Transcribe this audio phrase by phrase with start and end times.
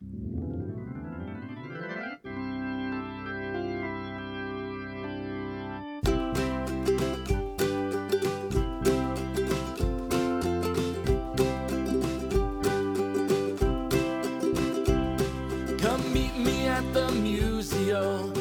[0.00, 0.14] Come
[16.12, 18.37] meet me at the museum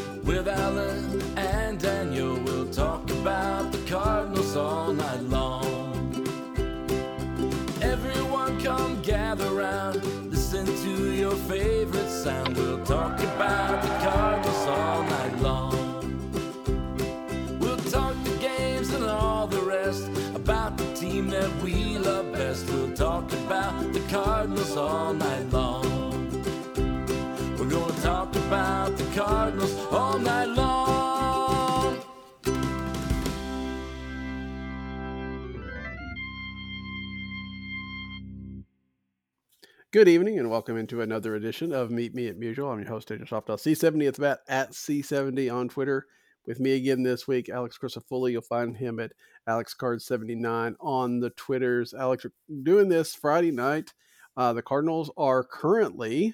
[39.94, 42.70] Good evening and welcome into another edition of Meet Me at Musial.
[42.70, 46.08] I'm your host, Daniel Shoptaw C70 at the bat at C70 on Twitter.
[46.46, 48.34] With me again this week, Alex Crisafulli.
[48.34, 49.14] You'll find him at
[49.48, 51.94] AlexCards79 on the Twitters.
[51.94, 52.26] Alex,
[52.64, 53.94] doing this Friday night.
[54.36, 56.34] Uh, the Cardinals are currently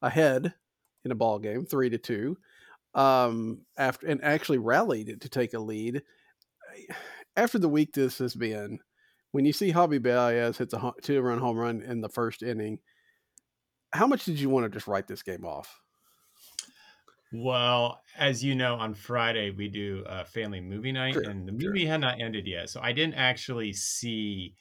[0.00, 0.54] ahead
[1.04, 2.36] in a ball game, three to two.
[2.94, 6.02] Um, after and actually rallied to take a lead.
[7.36, 8.80] After the week this has been,
[9.32, 12.80] when you see Javi Baez hits a two run home run in the first inning,
[13.92, 15.80] how much did you want to just write this game off?
[17.32, 21.52] Well, as you know, on Friday we do a family movie night, Sure, and the
[21.60, 21.70] sure.
[21.70, 24.54] movie had not ended yet, so I didn't actually see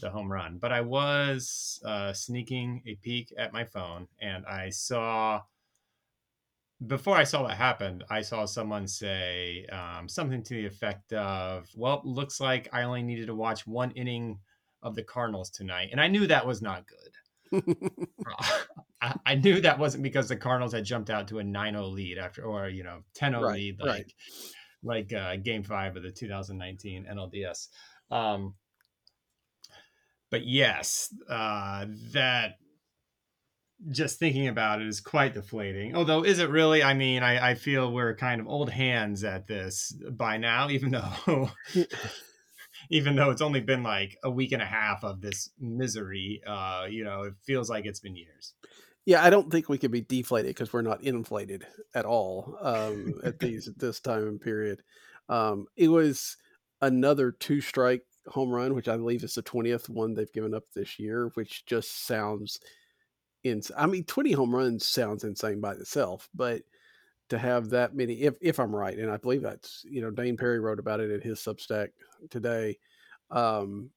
[0.00, 4.70] the home run, but I was uh, sneaking a peek at my phone, and I
[4.70, 5.42] saw.
[6.86, 11.68] Before I saw what happened, I saw someone say um, something to the effect of,
[11.74, 14.38] "Well, looks like I only needed to watch one inning
[14.82, 17.74] of the Cardinals tonight," and I knew that was not good.
[19.00, 22.18] I, I knew that wasn't because the Cardinals had jumped out to a 9-0 lead
[22.18, 23.88] after, or you know, 10-0 Right, lead, right.
[23.88, 24.14] like
[24.82, 27.68] like uh, Game Five of the 2019 NLDS.
[28.10, 28.54] Um,
[30.30, 32.54] but yes, uh, that
[33.90, 35.94] just thinking about it is quite deflating.
[35.94, 36.82] Although, is it really?
[36.82, 40.90] I mean, I, I feel we're kind of old hands at this by now, even
[40.90, 41.50] though.
[42.90, 46.86] Even though it's only been like a week and a half of this misery, uh,
[46.88, 48.54] you know, it feels like it's been years.
[49.04, 53.14] yeah, I don't think we can be deflated because we're not inflated at all um,
[53.24, 54.82] at these at this time and period.
[55.28, 56.36] Um, it was
[56.80, 60.64] another two strike home run, which I believe is the twentieth one they've given up
[60.74, 62.60] this year, which just sounds
[63.44, 63.70] ins.
[63.76, 66.62] I mean, twenty home runs sounds insane by itself, but
[67.28, 70.38] to have that many, if if I'm right, and I believe that's you know Dayn
[70.38, 71.90] Perry wrote about it in his Substack
[72.30, 72.78] today.
[73.30, 73.90] Um,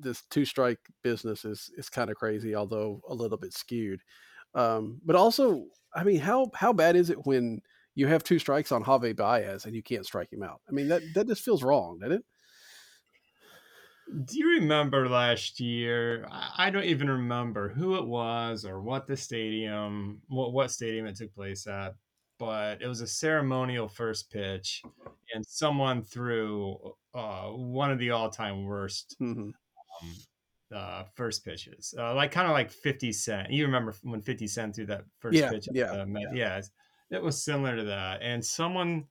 [0.00, 4.00] this two strike business is is kind of crazy, although a little bit skewed.
[4.54, 7.60] Um, but also, I mean, how how bad is it when
[7.94, 10.60] you have two strikes on Javi Baez and you can't strike him out?
[10.68, 12.24] I mean, that that just feels wrong, doesn't it?
[14.06, 16.26] Do you remember last year?
[16.30, 21.16] I don't even remember who it was or what the stadium, what what stadium it
[21.16, 21.94] took place at,
[22.38, 24.86] but it was a ceremonial first pitch,
[25.32, 29.50] and someone threw uh, one of the all-time worst hmm
[30.02, 30.26] um,
[30.72, 33.50] uh, first pitches, uh, like kind of like Fifty Cent.
[33.50, 35.68] You remember when Fifty Cent threw that first Yeah, pitch?
[35.68, 36.34] at yeah, the yeah.
[36.34, 36.62] yeah.
[37.10, 39.08] It was similar to that, and someone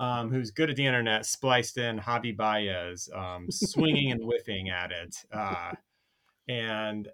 [0.00, 4.90] um, who's good at the internet spliced in Javi Baez um, swinging and whiffing at
[4.90, 5.72] it, uh,
[6.48, 7.08] and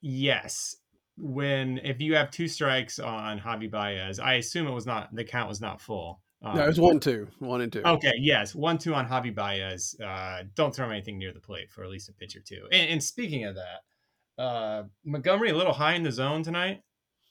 [0.00, 0.76] yes.
[1.18, 5.24] When if you have two strikes on Javi Baez, I assume it was not the
[5.24, 6.20] count was not full.
[6.42, 7.82] No, it was Um, one two, one and two.
[7.82, 9.96] Okay, yes, one two on Javi Baez.
[9.98, 12.66] Uh, don't throw anything near the plate for at least a pitch or two.
[12.70, 16.82] And, and speaking of that, uh, Montgomery a little high in the zone tonight.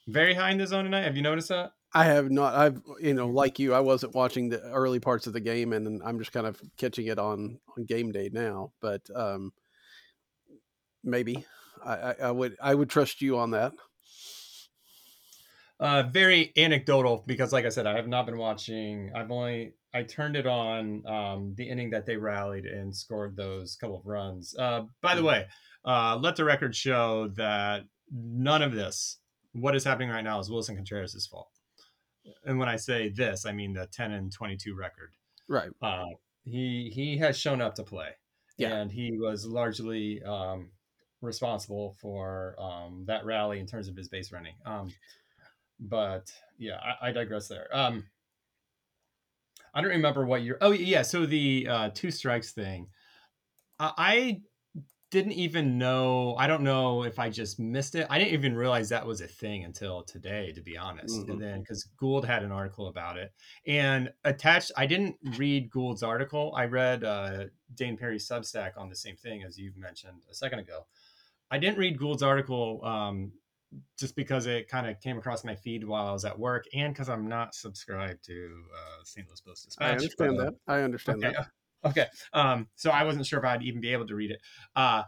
[0.07, 1.04] Very high in the zone tonight.
[1.04, 1.74] Have you noticed that?
[1.95, 2.53] I have not.
[2.53, 6.01] I've you know, like you, I wasn't watching the early parts of the game, and
[6.03, 8.74] I'm just kind of catching it on on game day now.
[8.81, 9.53] But um,
[11.06, 11.45] maybe
[11.83, 13.71] I, I, I would I would trust you on that.
[15.80, 19.12] Uh, very anecdotal because, like I said, I have not been watching.
[19.15, 23.77] I've only I turned it on um, the inning that they rallied and scored those
[23.77, 24.53] couple of runs.
[24.59, 25.45] Uh, by the way,
[25.86, 29.19] uh, let the record show that none of this
[29.53, 31.55] what is happening right now is Willson Contreras' fault.
[32.45, 35.12] And when I say this, I mean the 10 and 22 record.
[35.48, 35.69] Right.
[35.81, 36.06] Uh,
[36.44, 38.10] he he has shown up to play,
[38.57, 38.75] Yeah.
[38.75, 40.69] and he was largely um,
[41.22, 44.56] responsible for um, that rally in terms of his base running.
[44.66, 44.94] Um,
[45.80, 47.68] but yeah, I, I digress there.
[47.75, 48.06] Um,
[49.74, 50.57] I don't remember what you're.
[50.62, 52.88] Oh yeah, so the uh, two strikes thing.
[53.80, 54.42] I, I
[55.16, 56.36] didn't even know.
[56.38, 58.06] I don't know if I just missed it.
[58.10, 61.16] I didn't even realize that was a thing until today, to be honest.
[61.16, 61.30] Mhm.
[61.30, 63.32] And then because Goold had an article about it,
[63.66, 66.54] and attached, I didn't read Goold's article.
[66.54, 67.46] I read uh,
[67.76, 70.86] Dayn Perry's Substack on the same thing as you mentioned a second ago.
[71.50, 73.32] I didn't read Goold's article um,
[73.98, 76.94] just because it kind of came across my feed while I was at work, and
[76.94, 79.26] because I'm not subscribed to uh, St.
[79.30, 79.88] Louis Post Dispatch.
[79.88, 80.56] I understand but, uh, that.
[80.68, 81.34] I understand Okay.
[81.38, 81.48] that.
[81.86, 82.06] Okay.
[82.34, 84.40] Um, so I wasn't sure if I'd even be able to read it.
[84.76, 85.04] Uh,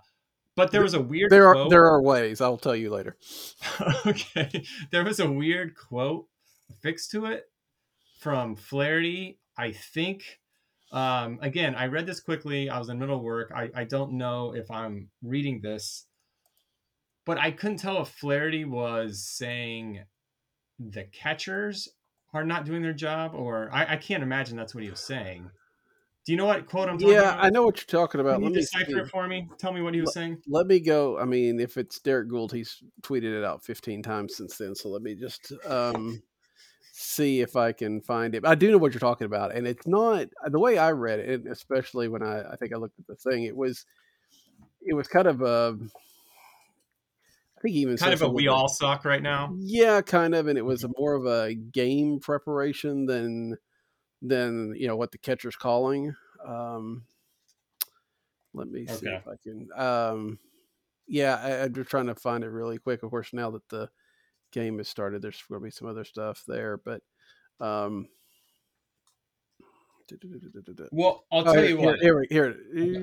[0.55, 1.69] but there was a weird There are quote.
[1.69, 2.41] there are ways.
[2.41, 3.17] I'll tell you later.
[4.05, 4.63] okay.
[4.91, 6.27] There was a weird quote
[6.81, 7.45] fixed to it
[8.19, 9.39] from Flaherty.
[9.57, 10.39] I think.
[10.91, 12.69] Um, again, I read this quickly.
[12.69, 13.51] I was in middle work.
[13.53, 16.05] I, I don't know if I'm reading this,
[17.25, 20.03] but I couldn't tell if Flaherty was saying
[20.79, 21.89] the catchers
[22.33, 25.49] are not doing their job, or I, I can't imagine that's what he was saying.
[26.27, 27.45] Do you know what quote I'm talking Yeah, about?
[27.45, 28.33] I know what you're talking about.
[28.33, 28.97] Can you Let me decipher see.
[28.97, 29.47] it for me?
[29.57, 30.39] Tell me what he was saying.
[30.45, 31.17] Let me go.
[31.17, 34.75] I mean, if it's Derrick Goold, he's tweeted it out 15 times since then.
[34.75, 36.21] So let me just um,
[36.91, 38.45] see if I can find it.
[38.45, 41.47] I do know what you're talking about, and it's not the way I read it.
[41.49, 43.85] Especially when I, I think I looked at the thing, it was,
[44.81, 45.77] it was kind of a.
[47.57, 49.55] I think he even Kind of a we all suck right now.
[49.59, 53.57] Yeah, kind of, and it was a more of a game preparation than
[54.21, 56.15] than you know what the catcher's calling.
[56.45, 57.03] Um,
[58.53, 59.15] let me see Okay.
[59.15, 59.67] if I can.
[59.75, 60.39] Um,
[61.07, 63.03] yeah, I, I'm just trying to find it really quick.
[63.03, 63.89] Of course, now that the
[64.51, 67.01] game has started, there's going to be some other stuff there, but.
[67.59, 68.07] Um,
[70.91, 71.99] Well, I'll Oh, tell here, you what.
[71.99, 73.01] Here, here, here.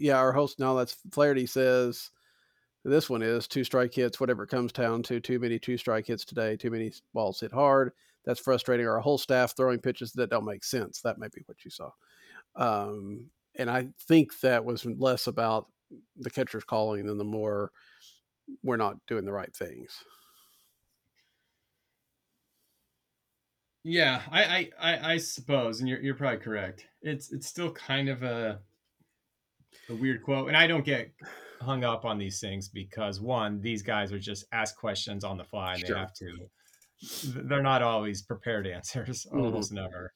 [0.00, 2.10] yeah, our host now that's Flaherty says
[2.84, 5.20] this one is two strike hits, whatever it comes down to.
[5.20, 6.56] Too many two strike hits today.
[6.56, 7.92] Too many balls hit hard.
[8.24, 8.86] That's frustrating.
[8.86, 11.00] Our whole staff throwing pitches that don't make sense.
[11.02, 11.90] That may be what you saw.
[12.56, 15.66] Um, and I think that was less about
[16.16, 17.70] the catcher's calling than the more
[18.62, 20.04] we're not doing the right things.
[23.84, 26.86] Yeah, I, I, I, I suppose, and you're, you're probably correct.
[27.00, 28.60] It's, it's still kind of a,
[29.88, 31.12] a weird quote, and I don't get
[31.60, 35.44] hung up on these things because one, these guys are just asked questions on the
[35.44, 35.94] fly, and Sure.
[35.94, 36.26] they have to.
[37.24, 39.44] They're not always prepared answers, Mhm.
[39.44, 40.12] almost never.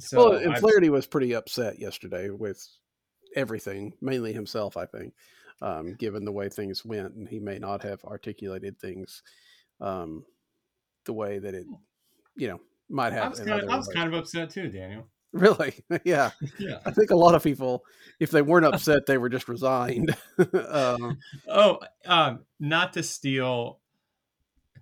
[0.00, 2.66] So well, and I've- Flaherty was pretty upset yesterday with
[3.36, 5.14] everything, mainly himself, I think,
[5.62, 9.22] um, given the way things went, and he may not have articulated things
[9.80, 10.24] um,
[11.04, 11.66] the way that it,
[12.36, 13.30] you know, might I have.
[13.30, 15.08] was, kind of, I was kind of upset too, Daniel.
[15.32, 15.74] really,
[16.04, 16.30] yeah.
[16.58, 16.78] Yeah.
[16.86, 17.84] I think a lot of people,
[18.20, 20.16] if they weren't upset, they were just resigned.
[20.68, 21.18] um,
[21.48, 23.80] Oh, um, not to steal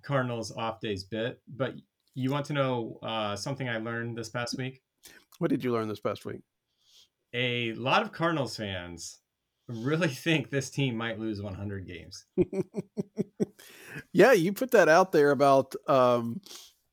[0.03, 1.75] Cardinals off days bit, but
[2.15, 4.83] you want to know uh, something I learned this past week?
[5.43, 6.41] what did you learn this past week?
[7.35, 9.19] A lot of Cardinals fans
[9.69, 12.27] really think this team might lose 100 games.
[14.13, 16.41] yeah, you put that out there about um,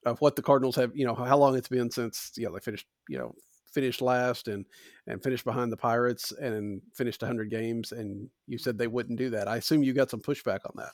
[0.04, 0.92] of what the Cardinals have.
[0.96, 2.88] You know how long it's been since you know they finished.
[3.08, 3.36] You know
[3.72, 4.66] finished last and
[5.06, 7.92] and finished behind the Pirates and finished 100 games.
[7.92, 9.48] And you said they wouldn't do that.
[9.48, 10.94] I assume you got some pushback on that.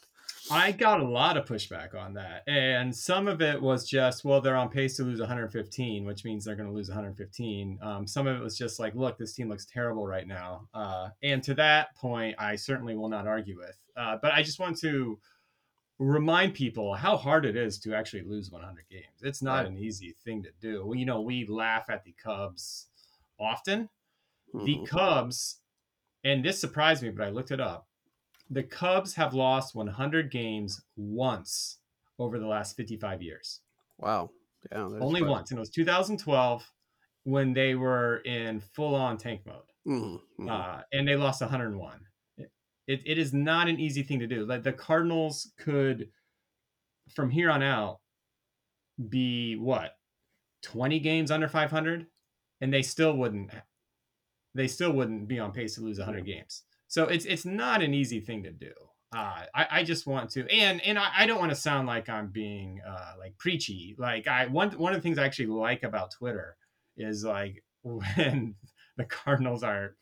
[0.51, 2.43] I got a lot of pushback on that.
[2.47, 6.45] And some of it was just, well, they're on pace to lose 115, which means
[6.45, 7.79] they're going to lose 115.
[7.81, 10.67] Um, some of it was just like, look, this team looks terrible right now.
[10.73, 13.77] Uh, and to that point, I certainly will not argue with.
[13.97, 15.19] Uh, but I just want to
[15.97, 19.21] remind people how hard it is to actually lose 100 games.
[19.23, 19.67] It's not Right.
[19.67, 20.93] an easy thing to do.
[20.95, 22.89] You know, we laugh at the Cubs
[23.39, 23.89] often.
[24.53, 24.87] The Mhm.
[24.87, 25.61] Cubs,
[26.23, 27.87] and this surprised me, but I looked it up.
[28.49, 31.79] The Cubs have lost 100 games once
[32.19, 33.61] over the last 55 years.
[33.97, 34.31] Wow.
[34.71, 34.79] Yeah.
[34.83, 35.51] Only quite- once.
[35.51, 36.71] And it was 2012
[37.23, 39.63] when they were in full on tank mode.
[39.87, 40.49] Mhm, mhm.
[40.49, 42.07] Uh, and they lost 101.
[42.37, 44.45] It, it is not an easy thing to do.
[44.45, 46.11] Like the Cardinals could,
[47.15, 47.99] from here on out,
[49.09, 49.97] be what
[50.61, 52.07] 20 games under 500,
[52.61, 53.51] and they still wouldn't.
[54.53, 56.63] They still wouldn't be on pace to lose 100 games.
[56.95, 58.71] So it's it's not an easy thing to do.
[59.13, 62.07] Uh, I, I just want to, and and I, I don't want to sound like
[62.07, 63.95] I'm being uh, like preachy.
[63.97, 66.55] Like I one one of the things I actually like about Twitter
[66.95, 68.55] is like when
[68.95, 69.97] the Cardinals are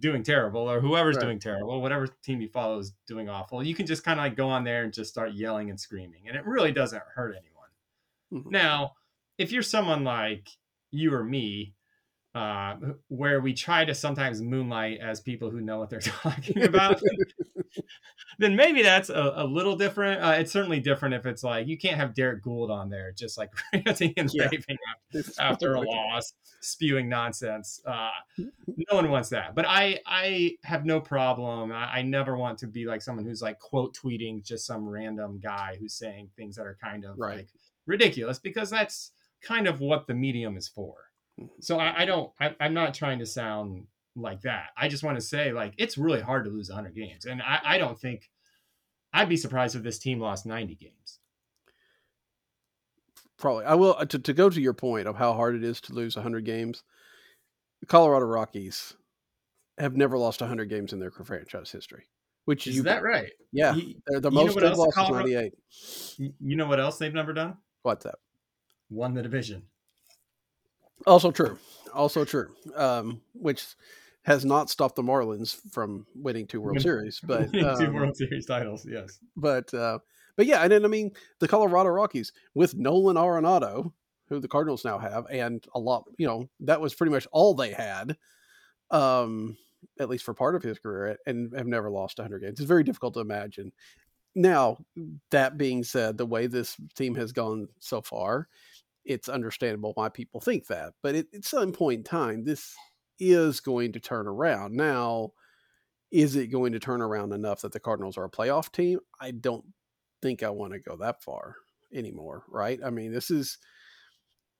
[0.00, 1.22] doing terrible or whoever's Right.
[1.26, 4.36] doing terrible, whatever team you follow is doing awful, you can just kind of like
[4.36, 6.26] go on there and just start yelling and screaming.
[6.26, 7.70] And it really doesn't hurt anyone.
[8.32, 8.50] Mhm.
[8.50, 8.96] Now,
[9.38, 10.48] if you're someone like
[10.90, 11.75] you or me,
[12.36, 12.76] uh,
[13.08, 17.00] where we try to sometimes moonlight as people who know what they're talking about,
[18.38, 20.22] then maybe that's a, a little different.
[20.22, 23.38] Uh, it's certainly different if it's like you can't have Derrick Goold on there just
[23.38, 24.48] like ranting and Yeah.
[24.52, 24.76] raving
[25.38, 27.80] after a loss, spewing nonsense.
[27.86, 29.54] Uh, no one wants that.
[29.54, 31.72] But I, I have no problem.
[31.72, 35.40] I, I never want to be like someone who's like quote tweeting just some random
[35.42, 37.38] guy who's saying things that are kind of Right.
[37.38, 37.48] like
[37.86, 39.12] ridiculous because that's
[39.42, 40.94] kind of what the medium is for.
[41.60, 42.30] So I, I don't.
[42.40, 44.68] I, I'm not trying to sound like that.
[44.76, 47.58] I just want to say like it's really hard to lose 100 games, and I,
[47.64, 48.30] I don't think
[49.12, 51.18] I'd be surprised if this team lost 90 games.
[53.38, 53.64] Probably.
[53.64, 55.92] I will uh, to, to go to your point of how hard it is to
[55.92, 56.82] lose 100 games.
[57.80, 58.94] The Colorado Rockies
[59.78, 62.04] have never lost 100 games in their franchise history.
[62.46, 63.32] Which Is you that right?
[63.52, 65.52] Yeah, You, they're the you know most they've lost Colorado- 98.
[66.40, 67.56] you know what else they've never done?
[67.82, 68.14] What's that?
[68.88, 69.64] Won the division.
[71.06, 71.58] Also true.
[71.92, 72.54] Also true.
[72.74, 73.64] Um, which
[74.22, 78.46] has not stopped the Marlins from winning two World Series, but Two um, World Series
[78.46, 78.86] titles.
[78.88, 79.20] Yes.
[79.36, 79.98] but uh,
[80.36, 83.92] but yeah, and then I mean the Colorado Rockies with Nolan Arenado,
[84.28, 87.54] who the Cardinals now have, and a lot, you know, that was pretty much all
[87.54, 88.16] they had,
[88.90, 89.56] um,
[90.00, 92.60] at least for part of his career, and have never lost 100 games.
[92.60, 93.72] It's very difficult to imagine.
[94.34, 94.78] Now,
[95.30, 98.48] that being said, the way this team has gone so far,
[99.06, 100.94] it's understandable why people think that.
[101.02, 102.74] But it, at some point in time, this
[103.18, 104.74] is going to turn around.
[104.74, 105.30] Now,
[106.10, 108.98] is it going to turn around enough that the Cardinals are a playoff team?
[109.20, 109.64] I don't
[110.22, 111.56] think I want to go that far
[111.92, 112.80] anymore, right?
[112.84, 113.58] I mean, this is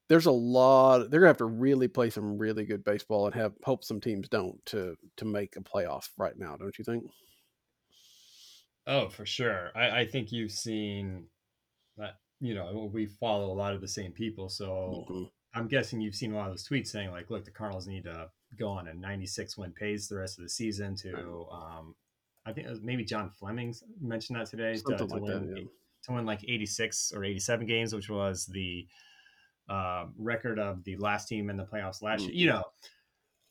[0.08, 3.54] there's a lot they're gonna have to really play some really good baseball and have
[3.64, 7.04] hope some teams don't to to make a playoff right now, don't you think?
[8.86, 9.72] Oh, for sure.
[9.74, 11.26] I, I think you've seen
[11.96, 12.14] that.
[12.40, 15.30] You know, we follow a lot of the same people, so Mhm.
[15.54, 18.04] I'm guessing you've seen a lot of those tweets saying like, "Look, the Cardinals need
[18.04, 21.96] to go on a 96 win pace the rest of the season to." Um,
[22.44, 25.60] I think maybe John Fleming mentioned that today to, like win that.
[25.62, 25.64] Yeah.
[26.04, 28.86] to win like 86 or 87 games, which was the
[29.68, 32.32] uh, record of the last team in the playoffs last year.
[32.32, 32.64] You know,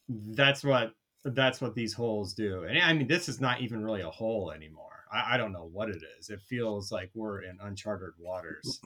[0.08, 0.94] that's what
[1.26, 2.64] that's what these holes do.
[2.64, 4.95] And I mean, this is not even really a hole anymore.
[5.12, 6.30] I, I don't know what it is.
[6.30, 8.80] It feels like we're in uncharted waters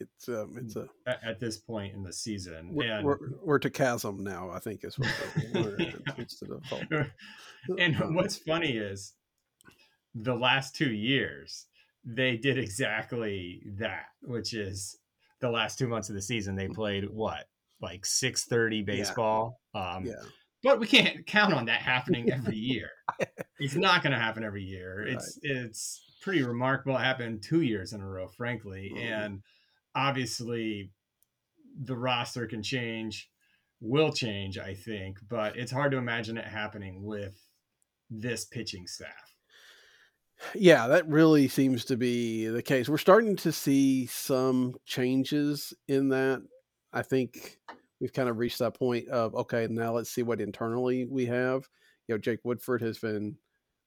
[0.00, 2.70] It's um it's a at, at this point in the season.
[2.72, 5.08] we're, and we're, we're to chasm now, I think is what
[5.54, 6.02] we're in.
[6.16, 7.06] it's to the
[7.78, 9.14] and Um, what's funny is
[10.14, 11.66] the last two years
[12.04, 14.98] they did exactly that, which is
[15.40, 17.46] the last two months of the season they played what
[17.80, 19.60] like six thirty baseball.
[19.74, 20.14] Um, yeah.
[20.62, 22.90] But we can't count on that happening every year.
[23.58, 25.04] it's not going to happen every year.
[25.06, 26.96] It's it's pretty remarkable.
[26.96, 29.00] It happened two years in a row, frankly, Mhm.
[29.02, 29.42] and
[29.94, 30.90] obviously
[31.84, 33.28] the roster can change,
[33.80, 37.34] will change, I think, but it's hard to imagine it happening with
[38.10, 39.34] this pitching staff.
[40.54, 42.88] Yeah, that really seems to be the case.
[42.88, 46.42] We're starting to see some changes in that.
[46.92, 47.58] I think
[48.02, 51.68] we've kind of reached that point of okay, now let's see what internally we have.
[52.08, 53.36] You know, Jake Woodford has been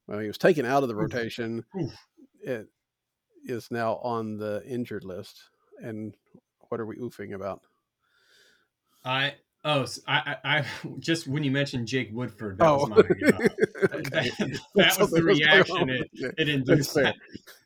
[0.08, 1.64] well, he was taken out of the rotation.
[2.42, 2.68] It
[3.44, 5.42] is now on the injured list.
[5.82, 6.16] And
[6.70, 7.62] what are we oofing about?
[9.04, 10.66] I oh I
[11.00, 12.78] just when you mentioned Jake Woodford, that Oh.
[12.78, 13.40] was my uh,
[13.94, 14.32] Okay.
[14.40, 16.98] that, that was the was reaction it, it induced.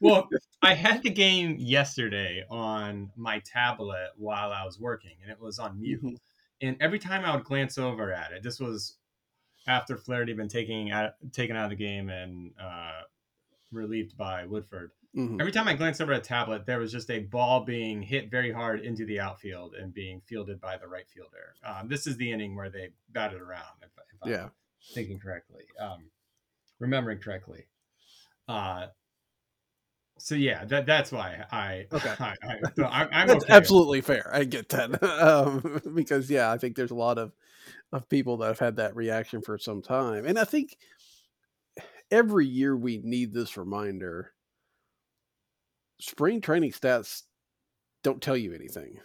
[0.02, 0.28] well,
[0.64, 5.60] I had the game yesterday on my tablet while I was working, and it was
[5.60, 6.20] on mute.
[6.62, 8.98] And every time I would glance over at it, this was
[9.68, 13.02] after Flaherty had been taking out, taken out of the game and uh,
[13.72, 14.92] relieved by Woodford.
[15.16, 15.40] Mhm.
[15.40, 18.30] Every time I glanced over at a tablet, there was just a ball being hit
[18.30, 21.56] very hard into the outfield and being fielded by the right fielder.
[21.64, 24.30] Um, this is the inning where they batted around, if, if I'm
[24.94, 26.12] thinking correctly, um,
[26.78, 27.66] remembering correctly.
[28.48, 28.88] Uh,
[30.20, 32.14] so yeah, that that's why I Okay.
[32.20, 33.54] I, I, so I, I'm That's okay.
[33.54, 34.30] absolutely fair.
[34.34, 35.02] I get that.
[35.22, 37.32] um, because yeah, I think there's a lot of
[37.92, 40.78] of people that have had that reaction for some time, and I think
[42.12, 44.34] every year we need this reminder.
[46.02, 47.24] Spring training stats
[48.04, 49.00] don't tell you anything,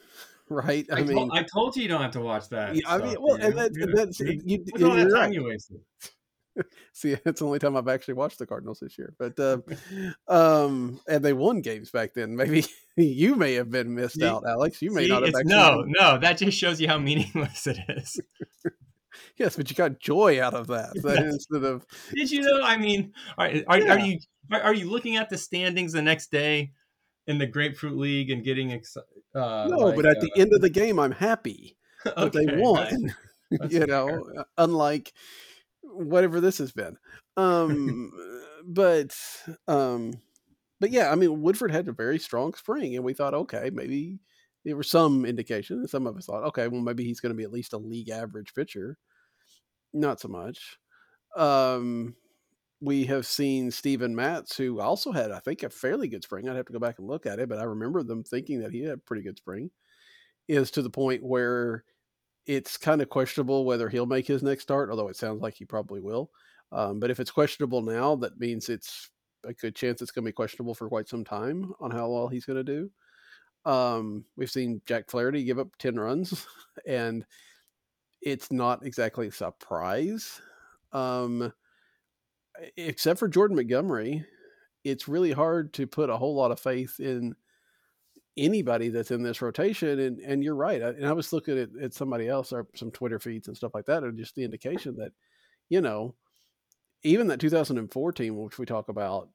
[0.49, 0.87] right?
[0.93, 2.77] I, I mean, told, I told you you don't have to watch that.
[2.77, 5.33] Yeah, I mean, well, and that's- You- that's- you- you- look that you're time right.
[5.33, 5.81] you wasted.
[6.93, 9.15] see, it's the only time I've actually watched the Cardinals this year.
[9.19, 9.59] But uh,
[10.29, 12.37] um, and they won games back then.
[12.37, 12.65] Maybe
[12.97, 14.83] you may have been missed See- out, Alex.
[14.83, 15.51] You may See, not have actually.
[15.51, 18.21] no, no, that just shows you how meaningless it is.
[19.37, 21.35] Yes, but you got joy out of that, that Yes.
[21.35, 22.63] instead of Did you know?
[22.63, 24.19] I mean, are, are, are you
[24.51, 26.73] are, are you looking at the standings the next day
[27.27, 29.09] in the Grapefruit League and getting excited?
[29.35, 29.79] Uh, no.
[29.79, 33.15] like, but at the end of the game, I'm happy uh, that they won.
[33.69, 35.13] you know, uh, unlike
[35.95, 36.97] whatever this has been.
[37.37, 38.13] Um,
[38.67, 39.17] but
[39.69, 40.13] um,
[40.81, 44.19] but yeah, I mean, Woodford had a very strong spring, and we thought, okay, maybe
[44.65, 45.79] there was some indication.
[45.79, 47.79] and Some of us thought, okay, well, maybe he's going to be at least a
[47.79, 48.99] league average pitcher.
[49.93, 50.79] Not so much.
[51.37, 52.17] Um,
[52.81, 56.49] we have seen Steven Matz, who also had, I think, a fairly good spring.
[56.49, 58.73] I'd have to go back and look at it, but I remember them thinking that
[58.73, 59.71] he had a pretty good spring.
[60.47, 61.85] Is to the point where
[62.47, 65.65] it's kind of questionable whether he'll make his next start, although it sounds like he
[65.65, 66.31] probably will.
[66.73, 69.11] Um, but if it's questionable now, that means it's
[69.45, 72.29] a good chance it's going to be questionable for quite some time on how well
[72.29, 72.91] he's going to do.
[73.71, 76.47] Um, we've seen Jack Flaherty give up 10 runs,
[76.87, 77.25] and
[78.21, 80.41] it's not exactly a surprise.
[80.93, 81.53] Um,
[82.77, 84.25] except for Jordan Montgomery,
[84.85, 87.35] it's really hard to put a whole lot of faith in
[88.37, 89.99] anybody that's in this rotation.
[89.99, 90.83] And and you're right.
[90.83, 93.75] I, and I was looking at, at somebody else or some Twitter feeds and stuff
[93.75, 95.13] like that, and just the indication that,
[95.69, 96.15] you know,
[97.03, 99.29] even that 2014, which we talk about,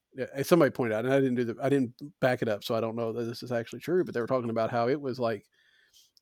[0.43, 2.81] somebody pointed out, and I didn't do the, I didn't back it up, so I
[2.81, 5.19] don't know that this is actually true, but they were talking about how it was
[5.19, 5.45] like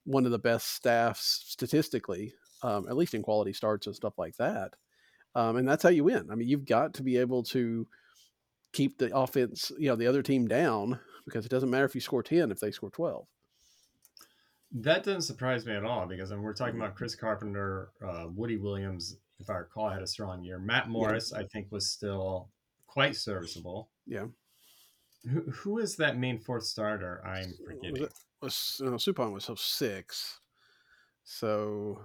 [0.04, 4.36] one of the best staffs statistically, um, at least in quality starts and stuff like
[4.38, 4.74] that.
[5.36, 6.28] Um, and that's how you win.
[6.32, 7.88] I mean, you've got to be able to
[8.74, 12.00] keep the offense, you know, the other team down because it doesn't matter if you
[12.02, 13.28] score 10 if they score 12.
[14.72, 19.18] That doesn't surprise me at all because we're talking about Chris Carpenter, uh, Woody Williams,
[19.40, 20.58] if I recall, had a strong year.
[20.58, 22.50] Matt Morris, I think, was still
[22.88, 23.90] quite serviceable.
[24.06, 24.26] Yeah.
[25.30, 27.22] Who, who is that main fourth starter?
[27.26, 28.04] I'm Was forgetting.
[28.04, 30.40] it- was no, Suppan was so six.
[31.24, 32.00] So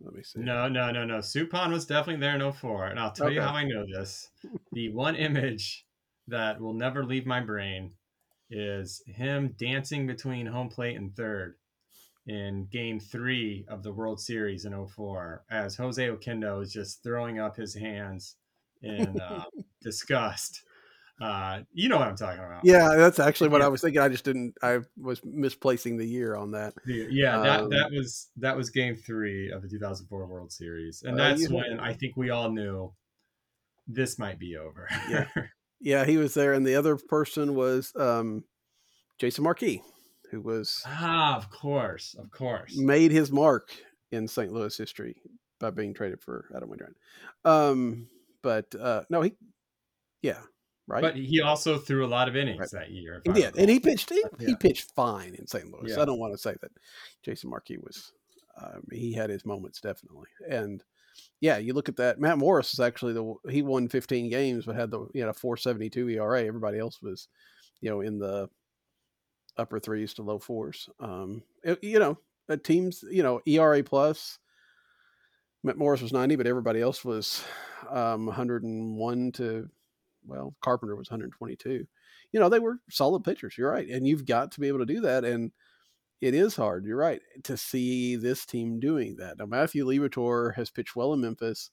[0.00, 0.38] let me see.
[0.40, 1.18] No, no, no, no.
[1.18, 2.86] Suppan was definitely there in 04.
[2.86, 4.30] And I'll tell you how I know this.
[4.72, 5.86] The one image
[6.28, 7.92] that will never leave my brain
[8.50, 11.56] is him dancing between home plate and third
[12.26, 17.38] in game three of the World Series in 04 as Jose Oquendo is just throwing
[17.38, 18.36] up his hands
[18.82, 19.44] in uh,
[19.82, 20.62] disgust.
[21.20, 22.64] Uh, you know what I'm talking about.
[22.64, 23.66] Yeah, that's actually what Yeah.
[23.66, 24.00] I was thinking.
[24.00, 24.54] I just didn't.
[24.62, 26.74] I was misplacing the year on that.
[26.86, 31.14] Yeah, that, Um, that was that was game three of the 2004 World Series, and
[31.14, 32.92] Uh, that's you- when I think we all knew
[33.86, 34.88] this might be over.
[35.08, 35.28] Yeah.
[35.84, 38.44] Yeah, he was there, and the other person was um,
[39.18, 39.82] Jason Marquis,
[40.30, 42.74] who was ah, of course, of course.
[42.76, 43.68] made his mark
[44.10, 44.50] in St.
[44.50, 45.16] Louis history
[45.60, 46.94] by being traded for Adam Wainwright.
[47.44, 48.08] Um,
[48.42, 49.34] but uh, no, he,
[50.22, 50.38] yeah,
[50.86, 51.02] right.
[51.02, 52.86] But he also threw a lot of innings Right.
[52.86, 53.20] that year.
[53.24, 54.08] he did, and he pitched.
[54.08, 55.70] He, he pitched fine in St.
[55.70, 55.92] Louis.
[55.94, 56.00] Yeah.
[56.02, 56.70] I don't want to say that
[57.22, 58.10] Jason Marquis was.
[58.56, 60.82] Um, he had his moments definitely, and
[61.40, 62.20] yeah, you look at that.
[62.20, 66.08] Matt Morris is actually the he won 15 games, but had the you know 4.72
[66.10, 66.44] ERA.
[66.44, 67.28] Everybody else was,
[67.80, 68.48] you know, in the
[69.56, 70.88] upper threes to low fours.
[71.00, 74.38] Um, it- you know, uh, teams, you know, ERA plus.
[75.62, 77.42] Matt Morris was 90, but everybody else was
[77.88, 79.68] um, 101 to,
[80.26, 81.86] well, Carpenter was 122.
[82.32, 83.56] You know, they were solid pitchers.
[83.56, 83.88] You're right.
[83.88, 85.24] And you've got to be able to do that.
[85.24, 85.52] And
[86.20, 86.84] it is hard.
[86.86, 89.38] You're right to see this team doing that.
[89.38, 91.70] Now, Matthew Liberatore has pitched well in Memphis.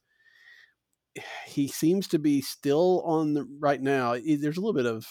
[1.46, 4.14] He seems to be still on the right now.
[4.14, 5.06] There's a little bit of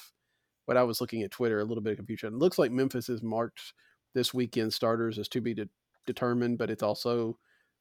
[0.64, 2.32] what I was looking at Twitter, a little bit of confusion.
[2.32, 3.74] It looks like Memphis has marked
[4.14, 5.68] this weekend starters as to be de-
[6.06, 7.38] determined, but it's also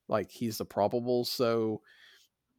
[0.09, 1.23] like he's the probable.
[1.23, 1.81] So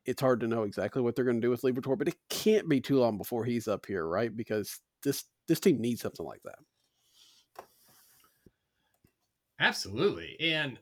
[0.06, 2.68] it's hard to know exactly what they're going to do with Liberatore, but it can't
[2.68, 4.34] be too long before he's up here, right?
[4.34, 6.58] Because this this team needs something like that.
[9.60, 10.36] Absolutely.
[10.40, 10.78] And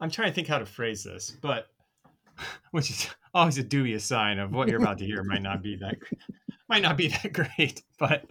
[0.00, 1.68] I'm trying to think how to phrase this, but
[2.70, 5.76] which is always a dubious sign of what you're about to hear might not be
[5.76, 5.96] that
[6.68, 7.82] might not be that great.
[7.98, 8.24] But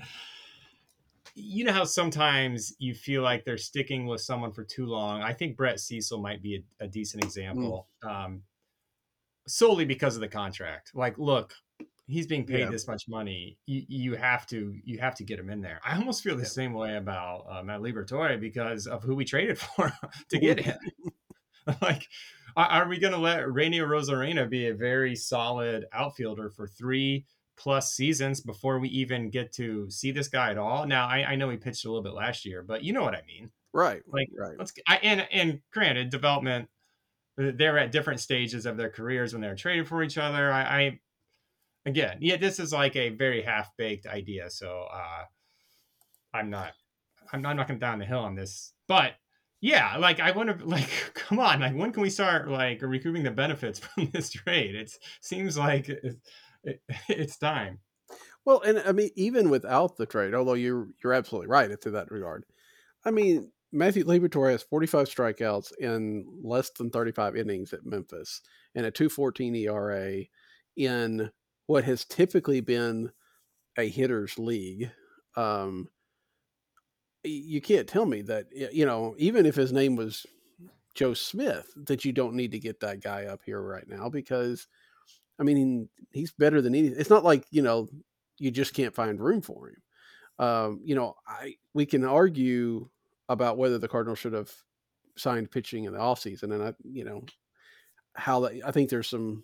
[1.33, 5.21] you know how sometimes you feel like they're sticking with someone for too long.
[5.21, 8.43] I think Brett Cecil might be a, a decent example, um,
[9.47, 10.91] solely because of the contract.
[10.93, 11.53] Like, look,
[12.07, 12.69] he's being paid Yeah.
[12.69, 13.57] this much money.
[13.65, 15.79] You, you have to you have to get him in there.
[15.83, 16.47] I almost feel the Yeah.
[16.49, 19.91] same way about uh, Matt Liberatore because of who we traded for
[20.29, 20.77] to get him.
[21.81, 22.07] like,
[22.55, 27.25] are, we going to let Randy Arozarena be a very solid outfielder for three
[27.57, 30.85] plus seasons before we even get to see this guy at all?
[30.85, 33.15] Now, I, I know he pitched a little bit last year, but you know what
[33.15, 33.49] I mean.
[33.73, 34.03] Right.
[34.07, 34.55] Like, right.
[34.57, 36.69] Let's I, and and granted, development
[37.37, 40.51] they're at different stages of their careers when they're traded for each other.
[40.51, 40.99] I, I
[41.85, 45.23] again, yeah, this is like a very half baked idea, so uh,
[46.33, 46.73] I'm not
[47.31, 49.13] I'm not knocking down the hill on this, but
[49.61, 53.23] yeah, like I want to, like, come on, like when can we start like recouping
[53.23, 54.75] the benefits from this trade?
[54.75, 56.17] It seems like it,
[56.63, 57.79] it, it's time.
[58.45, 62.11] Well, and I mean, even without the trade, although you're you're absolutely right to that
[62.11, 62.45] regard.
[63.03, 68.41] I mean, Matthew Liberatore has 45 strikeouts in less than 35 innings at Memphis
[68.73, 70.23] and a 2.14 ERA
[70.75, 71.29] in
[71.67, 73.11] what has typically been
[73.77, 74.91] a hitter's league.
[75.35, 75.89] Um,
[77.23, 80.25] you can't tell me that you know even if his name was
[80.93, 84.67] Joe Smith that you don't need to get that guy up here right now because
[85.39, 86.87] I mean he's better than any.
[86.89, 87.89] It's not like you know
[88.37, 89.75] you just can't find room for him.
[90.37, 92.89] Um, you know, I we can argue
[93.27, 94.51] about whether the Cardinals should have
[95.17, 97.23] signed pitching in the offseason and I you know
[98.15, 99.43] how that I think there's some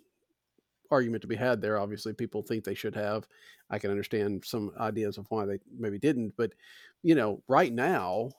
[0.92, 1.80] argument to be had there.
[1.80, 3.28] Obviously, people think they should have.
[3.70, 6.52] I can understand some ideas of why they maybe didn't, but
[7.04, 8.32] you know, right now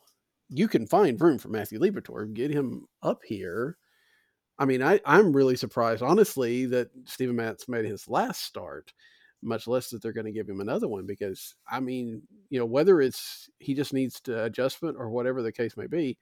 [0.49, 3.79] you can find room for Matthew Liberatore, get him up here.
[4.59, 8.93] I mean, I, I'm really surprised, honestly, that Steven Matz made his last start,
[9.43, 11.07] much less that they're going to give him another one.
[11.07, 15.53] Because I mean, you know, whether it's he just needs to adjustment or whatever the
[15.53, 16.19] case may be,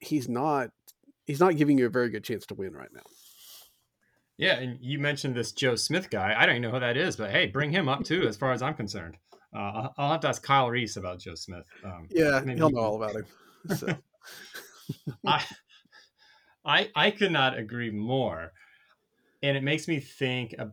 [0.00, 0.70] he's not
[1.26, 3.02] he's not giving you a very good chance to win right now.
[4.42, 6.34] Yeah, and you mentioned this Joe Smith guy.
[6.36, 8.50] I don't even know who that is, but hey, bring him up too, as far
[8.50, 9.16] as I'm concerned.
[9.54, 11.62] Uh, I'll have to ask Kyle Reis about Joe Smith.
[11.84, 13.26] Um, yeah, he'll know all about him.
[13.76, 13.94] So.
[15.24, 15.44] I,
[16.64, 18.50] I, I could not agree more,
[19.44, 20.72] and it makes me think a,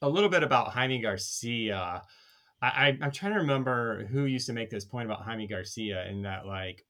[0.00, 2.02] a little bit about Jaime Garcia.
[2.62, 6.08] I, I, I'm trying to remember who used to make this point about Jaime Garcia,
[6.08, 6.86] in that like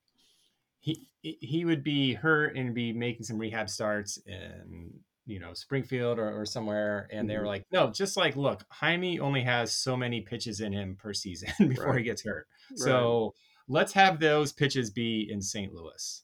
[0.79, 4.92] he he would be hurt and be making some rehab starts and
[5.30, 7.48] you know Springfield or, or somewhere, and they were mm-hmm.
[7.48, 11.52] like, no, just like look, Jaime only has so many pitches in him per season
[11.68, 11.98] before right.
[11.98, 12.46] he gets hurt.
[12.70, 12.78] Right.
[12.78, 13.34] So
[13.68, 15.72] let's have those pitches be in St.
[15.72, 16.22] Louis.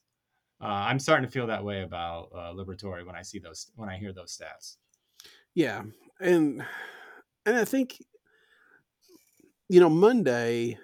[0.61, 3.89] Uh, I'm starting to feel that way about uh, Liberatore when I see those when
[3.89, 4.75] I hear those stats.
[5.55, 5.83] Yeah,
[6.19, 6.63] and
[7.45, 8.03] and I think
[9.69, 10.77] you know Monday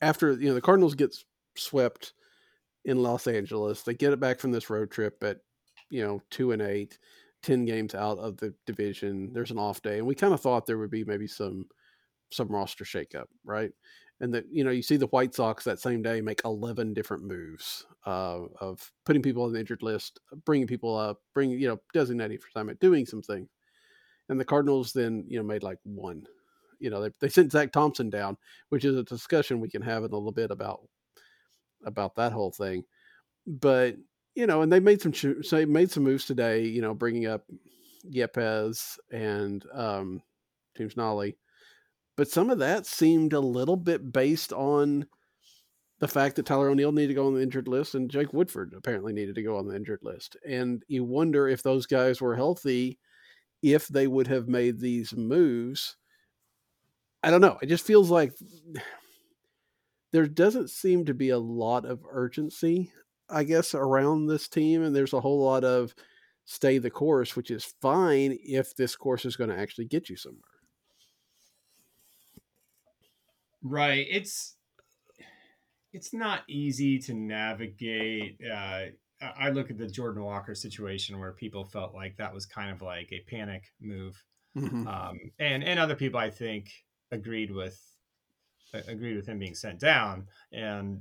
[0.00, 1.16] after you know the Cardinals get
[1.56, 2.12] swept
[2.84, 5.38] in Los Angeles, they get it back from this road trip at
[5.90, 6.98] you know, two and eight,
[7.42, 9.32] 10 games out of the division.
[9.32, 9.98] There's an off day.
[9.98, 11.66] And we kind of thought there would be maybe some
[12.30, 13.70] some roster shakeup, right?
[14.20, 17.24] And that, you know, you see the White Sox that same day make 11 different
[17.24, 21.80] moves uh, of putting people on the injured list, bringing people up, bringing, you know,
[21.94, 23.48] designating for assignment, doing some things.
[24.28, 26.24] And the Cardinals then, you know, made like one.
[26.80, 28.36] You know, they, they sent Zach Thompson down,
[28.68, 30.80] which is a discussion we can have in a little bit about
[31.84, 32.84] about that whole thing.
[33.46, 33.96] But
[34.34, 36.64] you know, and they made some so they made some moves today.
[36.64, 37.44] You know, bringing up
[38.10, 40.22] Yepez and um,
[40.76, 41.34] James Naile,
[42.16, 45.06] but some of that seemed a little bit based on
[46.00, 48.72] the fact that Tyler O'Neill needed to go on the injured list and Jake Woodford
[48.76, 50.36] apparently needed to go on the injured list.
[50.46, 52.98] And you wonder if those guys were healthy,
[53.62, 55.96] if they would have made these moves.
[57.22, 57.58] I don't know.
[57.60, 58.32] It just feels like
[60.12, 62.92] there doesn't seem to be a lot of urgency
[63.30, 64.82] I guess, around this team.
[64.82, 65.94] And there's a whole lot of
[66.44, 70.16] stay the course, which is fine if this course is going to actually get you
[70.16, 70.42] somewhere.
[73.62, 74.06] Right.
[74.10, 74.56] It's
[75.92, 78.38] it's not easy to navigate.
[78.44, 78.86] Uh,
[79.20, 82.82] I look at the Jordan Walker situation where people felt like that was kind of
[82.82, 84.22] like a panic move,
[84.56, 84.86] mm-hmm.
[84.86, 86.70] um, and and other people I think
[87.10, 87.80] agreed with
[88.86, 90.26] agreed with him being sent down.
[90.52, 91.00] And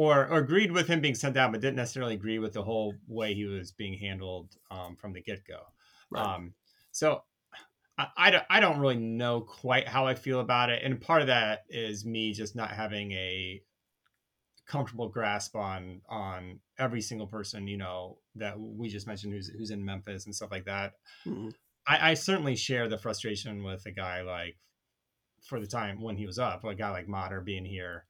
[0.00, 2.94] or, or, agreed with him being sent down, but didn't necessarily agree with the whole
[3.06, 5.60] way he was being handled um, from the get go.
[6.10, 6.24] Right.
[6.24, 6.54] Um,
[6.90, 7.22] so
[7.98, 10.82] I, I, don't, I don't really know quite how I feel about it.
[10.82, 13.60] And part of that is me just not having a
[14.66, 19.72] comfortable grasp on on every single person you know that we just mentioned who's who's
[19.72, 20.92] in Memphis and stuff like that.
[21.26, 21.48] Mm-hmm.
[21.86, 24.56] I, I certainly share the frustration with a guy like
[25.42, 28.06] for the time when he was up, a guy like Motter being here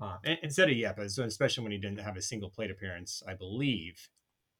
[0.00, 3.34] uh, instead of Yepez, so especially when he didn't have a single plate appearance, I
[3.34, 4.08] believe,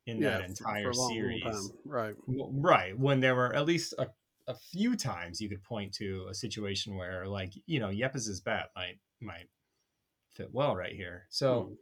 [0.06, 1.44] in yeah, that entire long, series.
[1.44, 2.14] Long right.
[2.26, 2.98] Right.
[2.98, 4.08] When there were at least a,
[4.46, 8.70] a few times you could point to a situation where, like, you know, Yepez's bat
[8.74, 9.48] might might
[10.34, 11.26] fit well right here.
[11.28, 11.74] So hmm.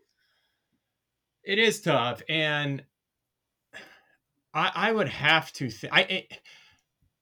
[1.44, 2.22] it is tough.
[2.28, 2.84] And
[4.52, 5.92] I, I would have to think.
[5.92, 6.38] I it,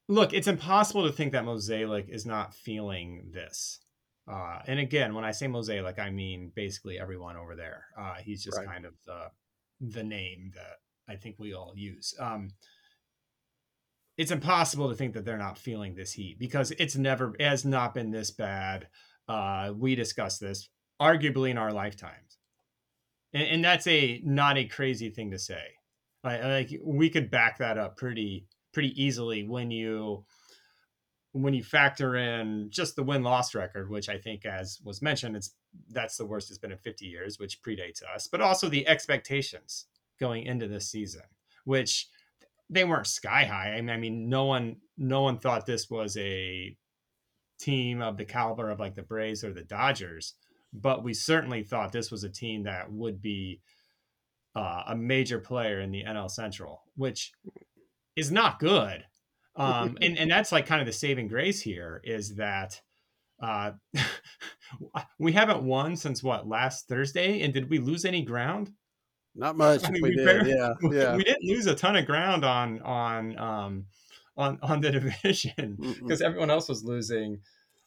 [0.07, 0.33] look.
[0.33, 3.79] It's impossible to think that Mozeliak is not feeling this.
[4.29, 7.85] Uh, and again, when I say Mozeliak, I mean basically everyone over there.
[7.97, 8.67] Uh, he's just right.
[8.67, 9.27] kind of the
[9.81, 10.77] the name that
[11.11, 12.13] I think we all use.
[12.19, 12.51] Um,
[14.17, 17.65] it's impossible to think that they're not feeling this heat because it's never it has
[17.65, 18.87] not been this bad.
[19.27, 20.69] Uh, we discussed this
[21.01, 22.37] arguably in our lifetimes.
[23.33, 25.63] and, and that's a not a crazy thing to say.
[26.23, 30.25] Like, like we could back that up pretty pretty easily when you
[31.33, 35.35] when you factor in just the win loss record, which I think, as was mentioned,
[35.35, 35.53] it's
[35.89, 39.87] that's the worst it's been in 50 years, which predates us, but also the expectations
[40.19, 41.23] going into this season,
[41.65, 42.07] which
[42.69, 43.73] they weren't sky high.
[43.73, 46.77] I mean, I mean, no one no one thought this was a
[47.59, 50.35] team of the caliber of like the Braves or the Dodgers,
[50.71, 53.59] but we certainly thought this was a team that would be
[54.55, 57.31] uh, a major player in the NL Central, which
[58.15, 59.03] is not good.
[59.55, 62.79] Um, and, and that's like kind of the saving grace here is that
[63.41, 63.71] uh,
[65.19, 67.41] we haven't won since what last Thursday.
[67.41, 68.71] And did we lose any ground?
[69.35, 69.85] Not much.
[69.85, 70.25] I mean, we, we, did.
[70.25, 71.15] Barely, yeah, yeah.
[71.15, 73.85] We didn't lose a ton of ground on on um,
[74.37, 77.39] on on the division because everyone else was losing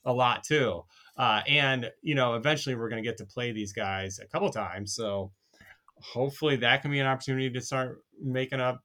[0.05, 0.83] a lot too.
[1.17, 4.51] Uh, and you know, eventually we're going to get to play these guys a couple
[4.51, 4.95] times.
[4.95, 5.31] So
[6.01, 8.81] hopefully that can be an opportunity to start making up,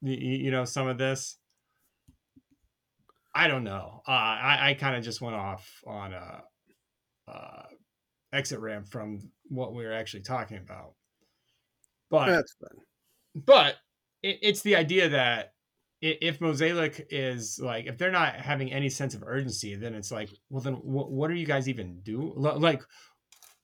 [0.00, 1.36] you know, some of this.
[3.34, 4.02] I don't know.
[4.06, 6.42] Uh, I, I kind of just went off on a,
[7.28, 7.64] a,
[8.32, 10.94] exit ramp from what we were actually talking about.
[12.10, 12.54] But that's.
[13.34, 13.76] But
[14.22, 15.52] it, it's the idea that
[16.02, 20.30] if Mozeliak is like, if they're not having any sense of urgency, then it's like,
[20.50, 22.32] well, then what, what are you guys even do?
[22.36, 22.82] Like,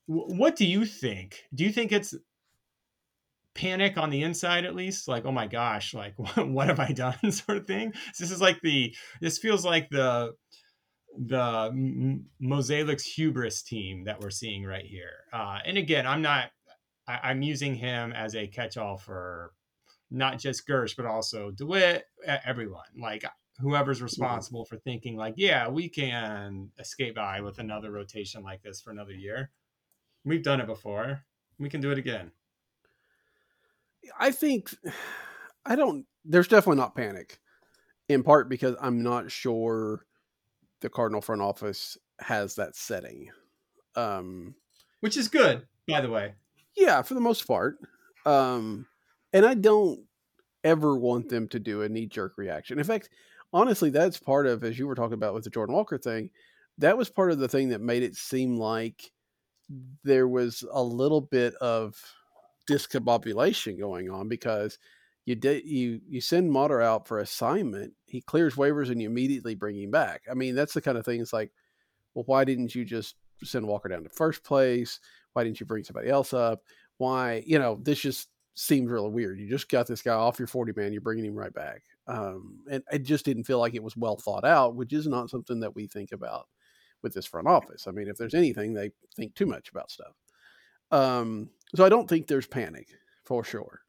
[0.07, 1.43] what do you think?
[1.55, 2.15] Do you think it's
[3.59, 7.17] panic on the inside at least like oh my gosh like what, have i done
[7.31, 10.33] sort of thing so this is like the this feels like the
[11.27, 11.71] the
[12.41, 16.51] Mozeliak's hubris team that we're seeing right here uh, and again i'm not
[17.09, 19.53] I, am using him as a catch-all for
[20.11, 22.05] not just Girsch but also DeWitt,
[22.45, 22.85] everyone.
[23.01, 23.25] Like
[23.59, 28.81] whoever's responsible for thinking, like, yeah, we can escape by with another rotation like this
[28.81, 29.51] for another year.
[30.25, 31.25] We've done it before.
[31.59, 32.31] We can do it again.
[34.19, 34.75] I think
[35.65, 36.07] I don't.
[36.25, 37.39] There's definitely not panic,
[38.09, 40.05] in part because I'm not sure
[40.81, 43.31] the Cardinal front office has that setting.
[43.97, 44.55] Um,
[45.01, 46.35] which is good, by the way.
[46.77, 47.79] Yeah, for the most part.
[48.27, 48.87] Um,
[49.33, 50.01] and I don't
[50.65, 52.79] ever want them to do a knee jerk reaction.
[52.79, 53.09] In fact,
[53.53, 56.31] honestly, that's part of as you were talking about with the Jordan Walker thing.
[56.79, 59.11] That was part of the thing that made it seem like
[60.05, 62.01] there was a little bit of
[62.69, 64.79] discombobulation going on because
[65.25, 69.55] you did you you send Motter out for assignment, he clears waivers and you immediately
[69.55, 70.23] bring him back.
[70.31, 71.21] I mean, that's the kind of thing.
[71.21, 71.53] It's like,
[72.15, 75.01] well, why didn't you just send Walker down to first place?
[75.33, 76.63] Why didn't you bring somebody else up?
[76.97, 79.39] Why, you know, this just seems really weird.
[79.39, 81.83] You just got this guy off your 40 man, you're bringing him right back.
[82.09, 85.31] Um, and it just didn't feel like it was well thought out, which is not
[85.31, 86.49] something that we think about
[87.03, 87.87] with this front office.
[87.87, 90.15] I mean, if there's anything, they think too much about stuff.
[90.91, 92.89] Um, so I don't think there's panic
[93.25, 93.83] for sure.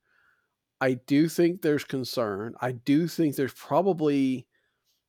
[0.82, 2.56] I do think there's concern.
[2.62, 4.48] I do think there's probably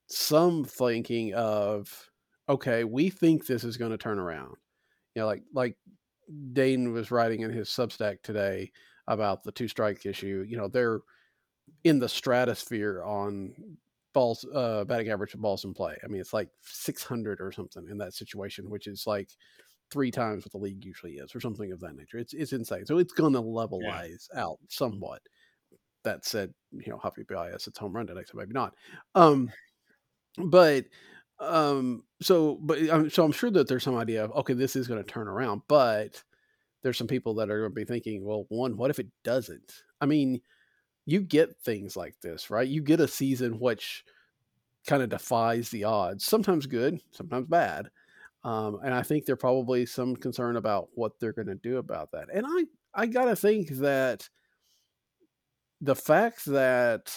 [0.09, 2.11] some thinking of,
[2.48, 4.57] okay, we think this is going to turn around.
[5.14, 5.76] You know, like like
[6.53, 8.72] Dayn was writing in his Substack today
[9.07, 10.44] about the two strike issue.
[10.48, 11.00] You know, they're
[11.85, 13.55] in the stratosphere on
[14.12, 15.96] balls, uh, batting average of balls in play.
[16.05, 19.31] I mean, it's like 600 or something in that situation, which is like
[19.90, 22.18] three times what the league usually is, or something of that nature.
[22.18, 22.87] It's it's insane.
[22.87, 24.44] So it's going to levelize yeah.
[24.44, 25.22] out somewhat.
[26.03, 28.74] That said, you know, Javi Baez its home run today, so maybe not.
[29.14, 29.50] Um,
[30.38, 30.87] but
[31.38, 34.88] um, so but um, so I'm sure that there's some idea of okay, this is
[34.88, 36.22] going to turn around, but
[36.83, 39.83] there's some people that are going to be thinking, well, one, what if it doesn't?
[40.00, 40.40] I mean,
[41.05, 42.66] you get things like this, right?
[42.66, 44.05] You get a season which
[44.87, 47.90] kind of defies the odds, sometimes good, sometimes bad.
[48.42, 52.11] Um, and I think there's probably some concern about what they're going to do about
[52.12, 52.29] that.
[52.33, 54.29] And I, I got to think that
[55.81, 57.14] the fact that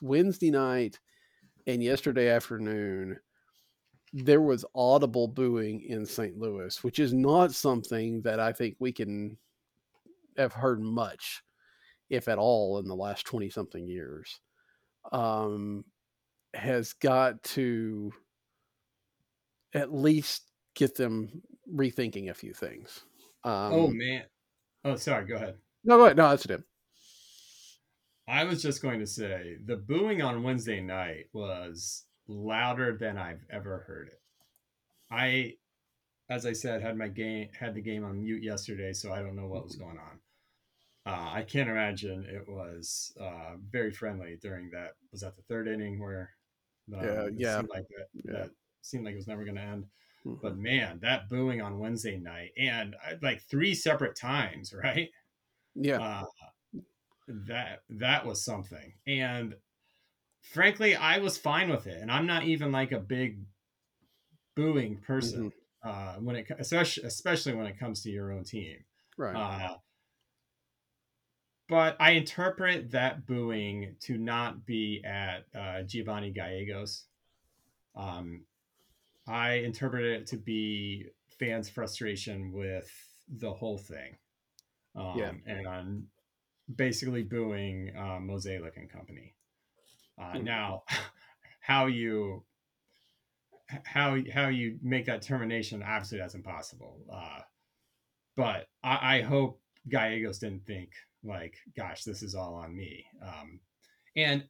[0.00, 0.98] Wednesday night
[1.66, 3.18] and yesterday afternoon,
[4.12, 6.38] there was audible booing in St.
[6.38, 9.36] Louis, which is not something that I think we can
[10.36, 11.42] have heard much,
[12.10, 14.40] if at all, in the last 20 something years,
[15.12, 15.84] um,
[16.54, 18.12] has got to
[19.74, 20.42] at least
[20.74, 23.04] get them rethinking a few things.
[23.44, 24.24] Oh, um, oh man!
[24.84, 25.26] Oh, sorry.
[25.26, 25.56] Go ahead.
[25.84, 26.16] No, go ahead.
[26.16, 26.62] No, that's it.
[28.26, 33.44] I was just going to say the booing on Wednesday night was louder than I've
[33.50, 34.20] ever heard it.
[35.10, 35.54] I,
[36.30, 39.36] as I said, had my game had the game on mute yesterday, so I don't
[39.36, 40.18] know what was going on.
[41.06, 44.92] Uh, I can't imagine it was uh, very friendly during that.
[45.12, 46.30] Was that the third inning where?
[46.94, 47.56] Um, yeah, yeah.
[47.56, 48.32] Like that, yeah.
[48.32, 48.50] that
[48.84, 49.86] seemed like it was never going to end.
[50.42, 50.58] But Mhm.
[50.58, 55.10] man, that booing on Wednesday night and uh, like three separate times, right?
[55.74, 56.24] yeah, Uh,
[57.26, 58.94] that that was something.
[59.06, 59.56] And
[60.42, 62.00] frankly, I was fine with it.
[62.02, 63.46] And I'm not even like a big
[64.54, 68.84] booing person uh, when it especially especially when it comes to your own team.
[69.16, 69.40] right.
[69.40, 69.76] Uh,
[71.68, 77.06] but I interpret that booing to not be at uh, Giovanni Gallegos.
[77.94, 78.46] Um,
[79.26, 81.06] I interpret it to be
[81.38, 82.90] fans' frustration with
[83.28, 84.16] the whole thing.
[84.94, 85.32] Um, Yeah.
[85.46, 86.06] And
[86.76, 89.34] basically booing uh, Mozeliak and Company.
[90.18, 90.44] Uh, Mhm.
[90.44, 90.84] Now,
[91.60, 92.44] how you
[93.84, 97.40] how how you make that termination obviously that's impossible uh
[98.36, 100.90] but i i hope gallegos didn't think
[101.24, 103.58] like gosh this is all on me um
[104.16, 104.44] and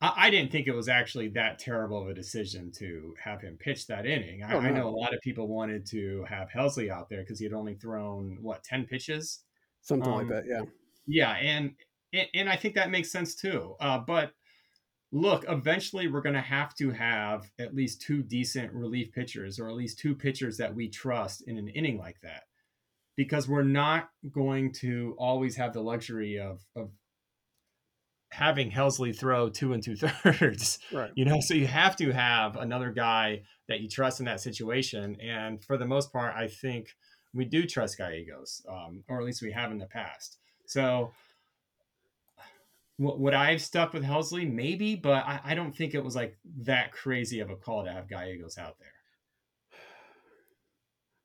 [0.00, 3.56] I, I didn't think it was actually that terrible of a decision to have him
[3.58, 4.42] pitch that inning.
[4.42, 7.38] I, Oh, I know a lot of people wanted to have Helsley out there because
[7.38, 9.40] he had only thrown what ten pitches.
[9.82, 10.44] Something um, like that.
[10.46, 10.62] Yeah.
[11.06, 11.74] Yeah, and
[12.12, 13.76] and, and I think that makes sense too.
[13.80, 14.32] Uh, but
[15.12, 19.68] look, eventually we're going to have to have at least two decent relief pitchers, or
[19.68, 22.42] at least two pitchers that we trust in an inning like that,
[23.16, 26.90] because we're not going to always have the luxury of of
[28.30, 30.78] having Helsley throw two and two thirds.
[30.92, 31.10] Right.
[31.14, 35.16] You know, so you have to have another guy that you trust in that situation.
[35.20, 36.94] And for the most part, I think
[37.34, 40.38] we do trust Gallegos, um, or at least we have in the past.
[40.66, 41.12] So
[42.98, 44.50] w- would I have stuck with Helsley?
[44.50, 47.92] Maybe, but I, I don't think it was like that crazy of a call to
[47.92, 48.88] have Gallegos out there.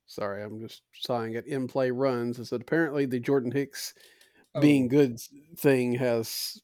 [0.06, 2.38] Sorry, I'm just sighing at in play runs.
[2.38, 3.94] Is that apparently the Jordan Hicks
[4.54, 4.60] Oh.
[4.60, 5.18] being good
[5.56, 6.62] thing has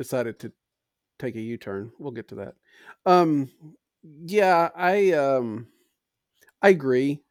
[0.00, 0.50] decided to
[1.18, 1.92] take a U-turn.
[1.98, 2.54] We'll get to that.
[3.04, 3.50] Um,
[4.24, 5.66] yeah, I um,
[6.62, 7.22] I agree.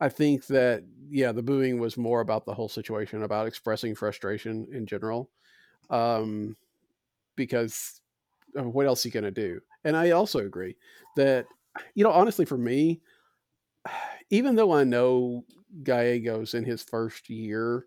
[0.00, 4.66] I think that yeah, the booing was more about the whole situation, about expressing frustration
[4.72, 5.30] in general,
[5.90, 6.56] um,
[7.36, 8.00] because
[8.54, 9.60] what else are you to do?
[9.84, 10.76] And I also agree
[11.16, 11.44] that
[11.94, 13.02] you know, honestly, for me,
[14.30, 15.44] even though I know
[15.82, 17.84] Gallegos in his first year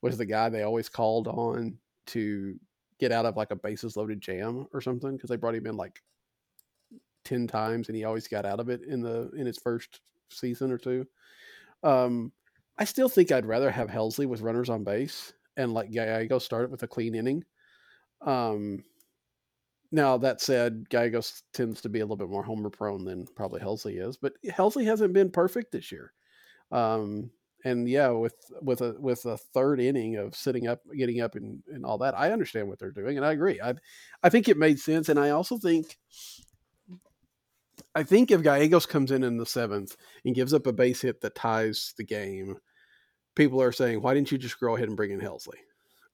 [0.00, 1.76] was the guy they always called on
[2.06, 2.54] to
[3.00, 5.76] get out of like a bases loaded jam or something because they brought him in
[5.76, 6.00] like
[7.24, 10.70] 10 times and he always got out of it in the in his first season
[10.70, 11.06] or two.
[11.82, 12.32] Um
[12.78, 16.64] i still think i'd rather have helsley with runners on base and like gallegos start
[16.64, 17.42] it with a clean inning.
[18.24, 18.84] Um
[19.92, 23.60] now that said gallegos tends to be a little bit more homer prone than probably
[23.60, 26.12] helsley is but helsley hasn't been perfect this year.
[26.70, 27.30] Um
[27.64, 31.62] and yeah, with with a with a third inning of sitting up, getting up, and,
[31.68, 33.60] and all that, I understand what they're doing, and I agree.
[33.60, 33.74] I
[34.22, 35.98] I think it made sense, and I also think
[37.94, 41.20] I think if Gallegos comes in in the seventh and gives up a base hit
[41.22, 42.56] that ties the game,
[43.34, 45.58] people are saying, "Why didn't you just go ahead and bring in Helsley?"